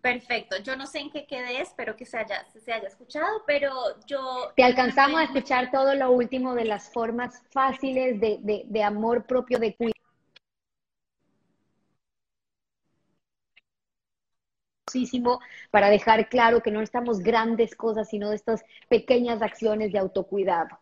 [0.00, 0.58] Perfecto.
[0.58, 3.72] Yo no sé en qué quedé, espero que se haya, se haya escuchado, pero
[4.06, 4.52] yo...
[4.54, 9.58] Te alcanzamos a escuchar todo lo último de las formas fáciles de, de, amor propio,
[9.58, 9.92] de cuidado.
[15.70, 20.78] para dejar claro que no estamos grandes cosas, sino de estas pequeñas acciones de autocuidado.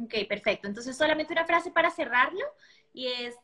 [0.00, 0.68] Ok, perfecto.
[0.68, 2.44] Entonces, solamente una frase para cerrarlo
[2.92, 3.36] y es,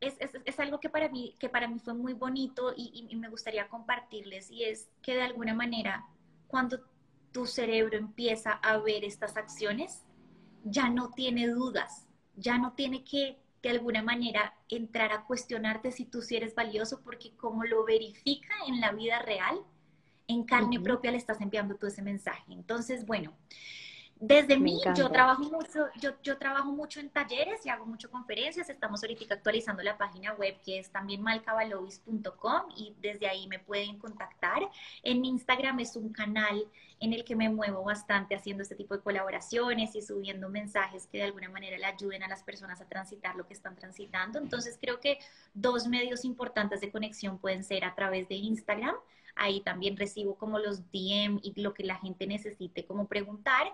[0.00, 3.28] es, es, algo que para, mí, que para mí fue muy bonito y, y, me
[3.28, 6.06] gustaría compartirles y es que de alguna manera
[6.46, 6.80] cuando
[7.32, 10.02] tu cerebro empieza a ver estas acciones,
[10.64, 16.06] ya no tiene dudas, ya no tiene que de alguna manera entrar a cuestionarte si
[16.06, 19.60] tú sí eres valioso porque como lo verifica en la vida real,
[20.26, 22.52] en carne propia le estás enviando tú ese mensaje.
[22.52, 23.36] Entonces, bueno,
[24.20, 28.68] desde mí, yo trabajo mucho, yo, yo, trabajo mucho en talleres y hago mucho conferencias.
[28.68, 33.98] Estamos ahorita actualizando la página web que es también malcabalovis.com y desde ahí me pueden
[33.98, 34.60] contactar.
[35.02, 36.66] En Instagram es un canal
[37.00, 41.16] en el que me muevo bastante haciendo este tipo de colaboraciones y subiendo mensajes que
[41.16, 44.38] de alguna manera le ayuden a las personas a transitar lo que están transitando.
[44.38, 45.18] Entonces creo que
[45.54, 48.94] dos medios importantes de conexión pueden ser a través de Instagram.
[49.34, 53.72] Ahí también recibo como los DM y lo que la gente necesite como preguntar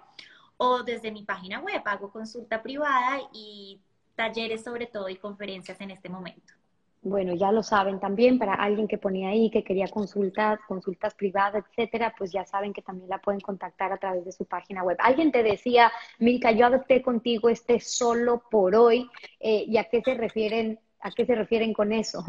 [0.57, 3.81] o desde mi página web hago consulta privada y
[4.15, 6.55] talleres sobre todo y conferencias en este momento.
[7.03, 11.65] Bueno, ya lo saben también, para alguien que ponía ahí que quería consultas, consultas privadas,
[11.71, 14.97] etcétera, pues ya saben que también la pueden contactar a través de su página web.
[14.99, 20.03] Alguien te decía, Milka, yo adopté contigo este solo por hoy, eh, ¿y a qué
[20.03, 22.25] se refieren, a qué se refieren con eso?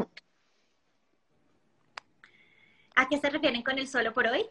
[2.94, 4.46] ¿A qué se refieren con el solo por hoy?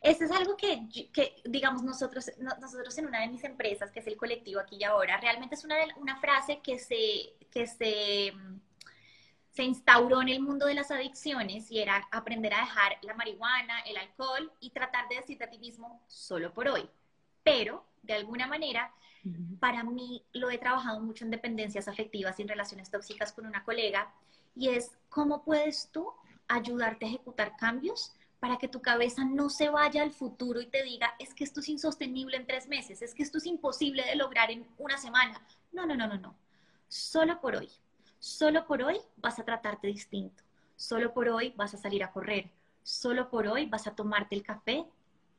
[0.00, 4.06] Eso es algo que, que, digamos, nosotros, nosotros en una de mis empresas, que es
[4.06, 8.32] el colectivo aquí y ahora, realmente es una, una frase que se, que se,
[9.50, 13.80] se instauró en el mundo de las adicciones y era aprender a dejar la marihuana,
[13.80, 16.88] el alcohol y tratar de decirte a ti mismo solo por hoy.
[17.42, 18.92] Pero, de alguna manera,
[19.58, 23.64] para mí lo he trabajado mucho en dependencias afectivas y en relaciones tóxicas con una
[23.64, 24.12] colega,
[24.54, 26.12] y es cómo puedes tú
[26.46, 28.14] ayudarte a ejecutar cambios
[28.44, 31.60] para que tu cabeza no se vaya al futuro y te diga, es que esto
[31.60, 35.40] es insostenible en tres meses, es que esto es imposible de lograr en una semana.
[35.72, 36.36] No, no, no, no, no.
[36.86, 37.70] Solo por hoy.
[38.18, 40.42] Solo por hoy vas a tratarte distinto.
[40.76, 42.50] Solo por hoy vas a salir a correr.
[42.82, 44.84] Solo por hoy vas a tomarte el café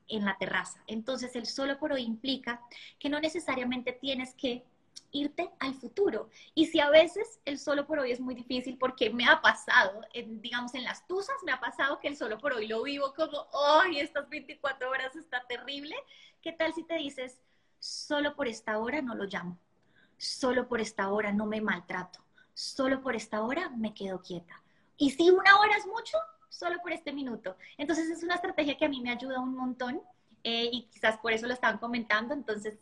[0.08, 0.82] en la terraza.
[0.88, 2.60] Entonces el solo por hoy implica
[2.98, 4.66] que no necesariamente tienes que
[5.12, 6.30] irte al futuro.
[6.54, 10.02] Y si a veces el solo por hoy es muy difícil porque me ha pasado,
[10.14, 13.48] digamos en las tusas, me ha pasado que el solo por hoy lo vivo como,
[13.82, 15.96] ¡ay, estas 24 horas está terrible!
[16.42, 17.40] ¿Qué tal si te dices,
[17.80, 19.58] solo por esta hora no lo llamo?
[20.18, 22.20] Solo por esta hora no me maltrato.
[22.54, 24.62] Solo por esta hora me quedo quieta.
[24.98, 26.18] Y si una hora es mucho,
[26.50, 27.58] solo por este minuto.
[27.78, 30.02] Entonces es una estrategia que a mí me ayuda un montón
[30.44, 32.34] eh, y quizás por eso lo estaban comentando.
[32.34, 32.80] Entonces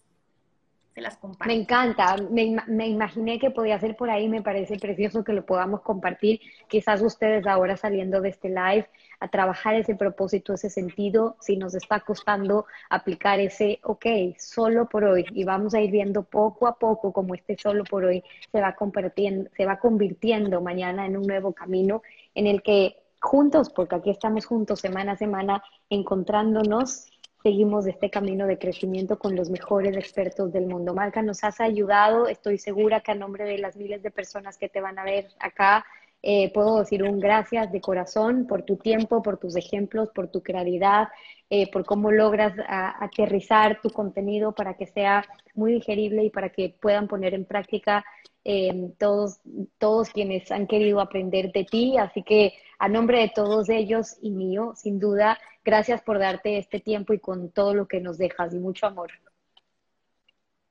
[1.47, 5.45] Me encanta, me, me, imaginé que podía ser por ahí, me parece precioso que lo
[5.45, 6.39] podamos compartir.
[6.67, 8.87] Quizás ustedes ahora saliendo de este live
[9.19, 14.05] a trabajar ese propósito, ese sentido, si nos está costando aplicar ese, ok,
[14.37, 18.05] solo por hoy, y vamos a ir viendo poco a poco cómo este solo por
[18.05, 22.03] hoy se va, convirtiendo, se va convirtiendo mañana en un nuevo camino
[22.35, 27.07] en el que juntos, porque aquí estamos juntos semana a semana encontrándonos
[27.43, 30.93] seguimos este camino de crecimiento con los mejores expertos del mundo.
[30.93, 34.69] Marca, nos has ayudado, estoy segura que a nombre de las miles de personas que
[34.69, 35.85] te van a ver acá,
[36.25, 40.41] eh, puedo decir un gracias de corazón por tu tiempo, por tus ejemplos, por tu
[40.41, 41.09] claridad,
[41.49, 46.73] eh, por cómo logras aterrizar tu contenido para que sea muy digerible y para que
[46.81, 48.05] puedan poner en práctica
[48.45, 49.41] eh, todos,
[49.77, 51.97] todos quienes han querido aprender de ti.
[51.97, 56.81] Así que a nombre de todos ellos y mío, sin duda, gracias por darte este
[56.81, 59.09] tiempo y con todo lo que nos dejas y mucho amor.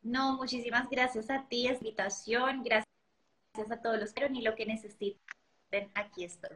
[0.02, 5.90] No, muchísimas gracias a ti, invitación, gracias a todos los que y lo que necesiten,
[5.94, 6.54] aquí estoy.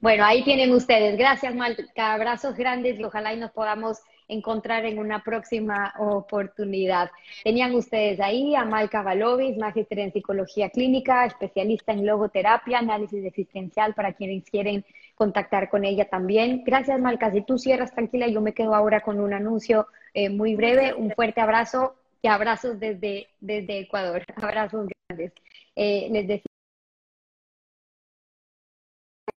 [0.00, 1.18] Bueno, ahí tienen ustedes.
[1.18, 2.14] Gracias, Malca.
[2.14, 3.98] Abrazos grandes y ojalá y nos podamos
[4.28, 7.10] encontrar en una próxima oportunidad.
[7.44, 13.94] Tenían ustedes ahí a Malca Valovis, magíster en psicología clínica, especialista en logoterapia, análisis existencial
[13.94, 16.62] para quienes quieren contactar con ella también.
[16.64, 17.30] Gracias, Malca.
[17.32, 20.94] Si tú cierras tranquila, yo me quedo ahora con un anuncio eh, muy breve.
[20.94, 24.24] Un fuerte abrazo y abrazos desde, desde Ecuador.
[24.36, 25.32] Abrazos grandes.
[25.74, 26.46] Eh, les deseo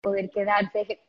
[0.02, 1.00] poder quedarse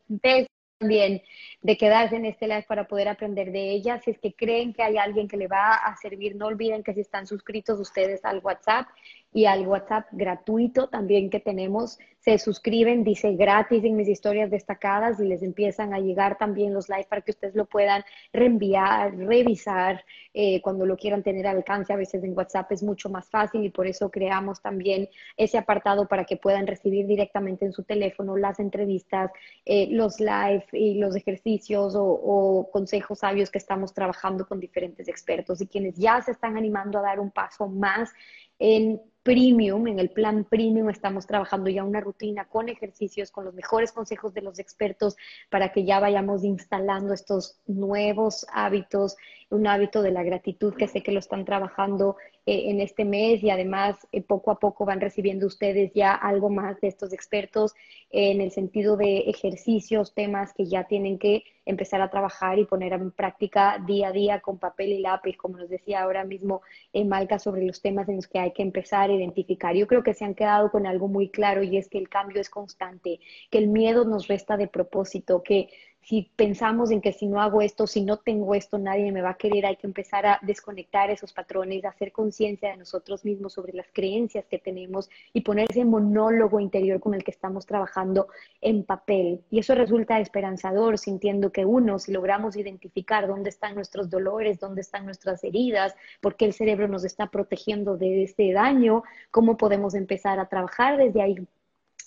[0.81, 1.21] también
[1.61, 3.99] de quedarse en este live para poder aprender de ella.
[3.99, 6.93] Si es que creen que hay alguien que le va a servir, no olviden que
[6.93, 8.87] si están suscritos ustedes al WhatsApp
[9.33, 15.19] y al WhatsApp gratuito también que tenemos, se suscriben, dice gratis en mis historias destacadas
[15.19, 18.03] y les empiezan a llegar también los likes para que ustedes lo puedan
[18.33, 20.03] reenviar, revisar
[20.33, 21.93] eh, cuando lo quieran tener al alcance.
[21.93, 26.07] A veces en WhatsApp es mucho más fácil y por eso creamos también ese apartado
[26.07, 29.31] para que puedan recibir directamente en su teléfono las entrevistas,
[29.65, 35.61] eh, los live y los ejercicios o, consejos sabios que estamos trabajando con diferentes expertos
[35.61, 38.11] y quienes ya se están animando a dar un paso más
[38.59, 43.53] en premium, en el plan premium estamos trabajando ya una rutina con ejercicios, con los
[43.53, 45.15] mejores consejos de los expertos
[45.49, 49.17] para que ya vayamos instalando estos nuevos hábitos,
[49.49, 52.15] un hábito de la gratitud que sé que lo están trabajando
[52.45, 56.49] eh, en este mes y además eh, poco a poco van recibiendo ustedes ya algo
[56.49, 57.75] más de estos expertos
[58.09, 62.93] en el sentido de ejercicios, temas que ya tienen que empezar a trabajar y poner
[62.93, 66.61] en práctica día a día con papel y lápiz, como nos decía ahora mismo
[66.93, 69.75] en Malca sobre los temas en los que hay que empezar a identificar.
[69.75, 72.41] Yo creo que se han quedado con algo muy claro y es que el cambio
[72.41, 75.69] es constante, que el miedo nos resta de propósito, que
[76.03, 79.31] si pensamos en que si no hago esto, si no tengo esto, nadie me va
[79.31, 83.53] a querer, hay que empezar a desconectar esos patrones, a hacer conciencia de nosotros mismos
[83.53, 88.27] sobre las creencias que tenemos y poner ese monólogo interior con el que estamos trabajando
[88.61, 89.41] en papel.
[89.51, 94.81] Y eso resulta esperanzador, sintiendo que uno, si logramos identificar dónde están nuestros dolores, dónde
[94.81, 99.93] están nuestras heridas, por qué el cerebro nos está protegiendo de este daño, cómo podemos
[99.93, 101.35] empezar a trabajar desde ahí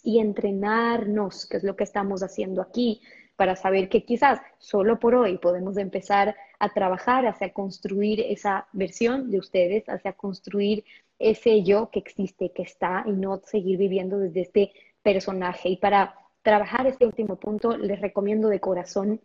[0.02, 3.00] y entrenarnos, que es lo que estamos haciendo aquí,
[3.36, 9.30] para saber que quizás solo por hoy podemos empezar a trabajar hacia construir esa versión
[9.30, 10.84] de ustedes, hacia construir
[11.18, 14.72] ese yo que existe, que está y no seguir viviendo desde este
[15.02, 15.68] personaje.
[15.68, 19.20] Y para trabajar este último punto, les recomiendo de corazón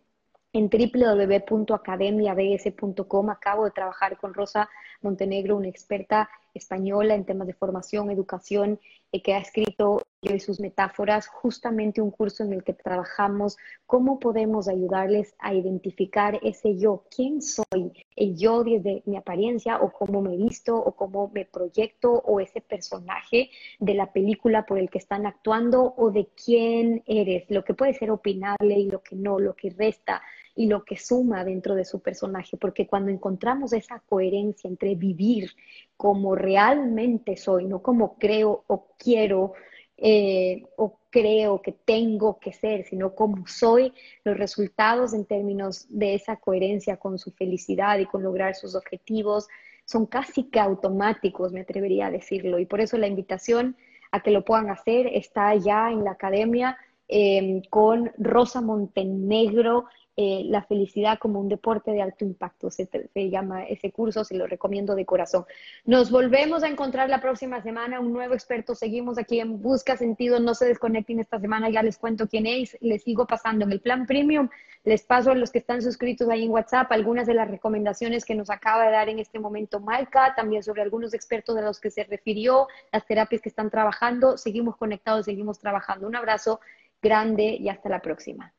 [0.52, 3.30] en www.academiabs.com.
[3.30, 4.68] Acabo de trabajar con Rosa
[5.00, 8.80] Montenegro, una experta española en temas de formación, educación,
[9.12, 13.56] eh, que ha escrito yo y sus metáforas, justamente un curso en el que trabajamos
[13.86, 19.90] cómo podemos ayudarles a identificar ese yo, quién soy, el yo desde mi apariencia o
[19.90, 24.90] cómo me visto o cómo me proyecto o ese personaje de la película por el
[24.90, 29.16] que están actuando o de quién eres, lo que puede ser opinable y lo que
[29.16, 30.22] no, lo que resta
[30.60, 35.52] y lo que suma dentro de su personaje, porque cuando encontramos esa coherencia entre vivir
[35.96, 39.54] como realmente soy, no como creo o quiero
[39.96, 46.14] eh, o creo que tengo que ser, sino como soy, los resultados en términos de
[46.14, 49.48] esa coherencia con su felicidad y con lograr sus objetivos
[49.86, 52.58] son casi que automáticos, me atrevería a decirlo.
[52.58, 53.78] Y por eso la invitación
[54.10, 56.76] a que lo puedan hacer está ya en la academia
[57.12, 59.86] eh, con Rosa Montenegro
[60.22, 62.70] eh, la felicidad como un deporte de alto impacto.
[62.70, 62.86] Se,
[63.30, 65.46] llama ese curso, se lo recomiendo de corazón.
[65.86, 68.74] Nos volvemos a encontrar la próxima semana, un nuevo experto.
[68.74, 70.38] Seguimos aquí en Busca Sentido.
[70.38, 72.76] No se desconecten esta semana, ya les cuento quién es.
[72.82, 74.50] Les sigo pasando en el plan premium.
[74.84, 78.34] Les paso a los que están suscritos ahí en WhatsApp algunas de las recomendaciones que
[78.34, 81.90] nos acaba de dar en este momento Malca, también sobre algunos expertos de los que
[81.90, 84.36] se refirió, las terapias que están trabajando.
[84.36, 86.06] Seguimos conectados, seguimos trabajando.
[86.06, 86.60] Un abrazo
[87.00, 88.52] grande y hasta la próxima.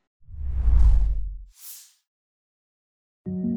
[3.26, 3.51] thank you